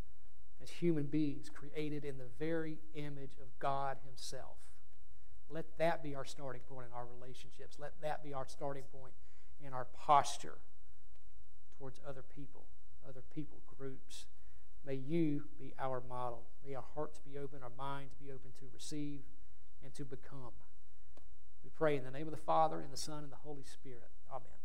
as 0.62 0.70
human 0.70 1.05
beings 1.05 1.48
created 1.48 2.05
in 2.05 2.18
the 2.18 2.29
very 2.38 2.79
image 2.94 3.37
of 3.40 3.59
God 3.59 3.96
Himself. 4.05 4.59
Let 5.51 5.67
that 5.79 6.03
be 6.03 6.15
our 6.15 6.25
starting 6.25 6.63
point 6.69 6.87
in 6.89 6.97
our 6.97 7.07
relationships. 7.19 7.77
Let 7.79 7.93
that 8.03 8.23
be 8.23 8.33
our 8.33 8.47
starting 8.47 8.85
point 8.93 9.13
in 9.65 9.73
our 9.73 9.87
posture 9.97 10.59
towards 11.79 12.01
other 12.09 12.23
people, 12.23 12.67
other 13.09 13.23
people 13.35 13.59
groups. 13.79 14.27
May 14.87 14.95
you 14.95 15.45
be 15.59 15.75
our 15.79 16.03
model. 16.09 16.45
May 16.67 16.75
our 16.75 16.85
hearts 16.95 17.19
be 17.19 17.39
open, 17.39 17.61
our 17.63 17.73
minds 17.77 18.15
be 18.15 18.31
open 18.31 18.51
to 18.61 18.67
receive 18.73 19.21
and 19.83 19.93
to 19.95 20.05
become. 20.05 20.53
We 21.65 21.71
pray 21.75 21.97
in 21.97 22.05
the 22.05 22.11
name 22.11 22.27
of 22.27 22.33
the 22.33 22.43
Father, 22.43 22.81
and 22.81 22.93
the 22.93 22.97
Son, 22.97 23.23
and 23.23 23.33
the 23.33 23.37
Holy 23.37 23.65
Spirit. 23.65 24.11
Amen. 24.31 24.60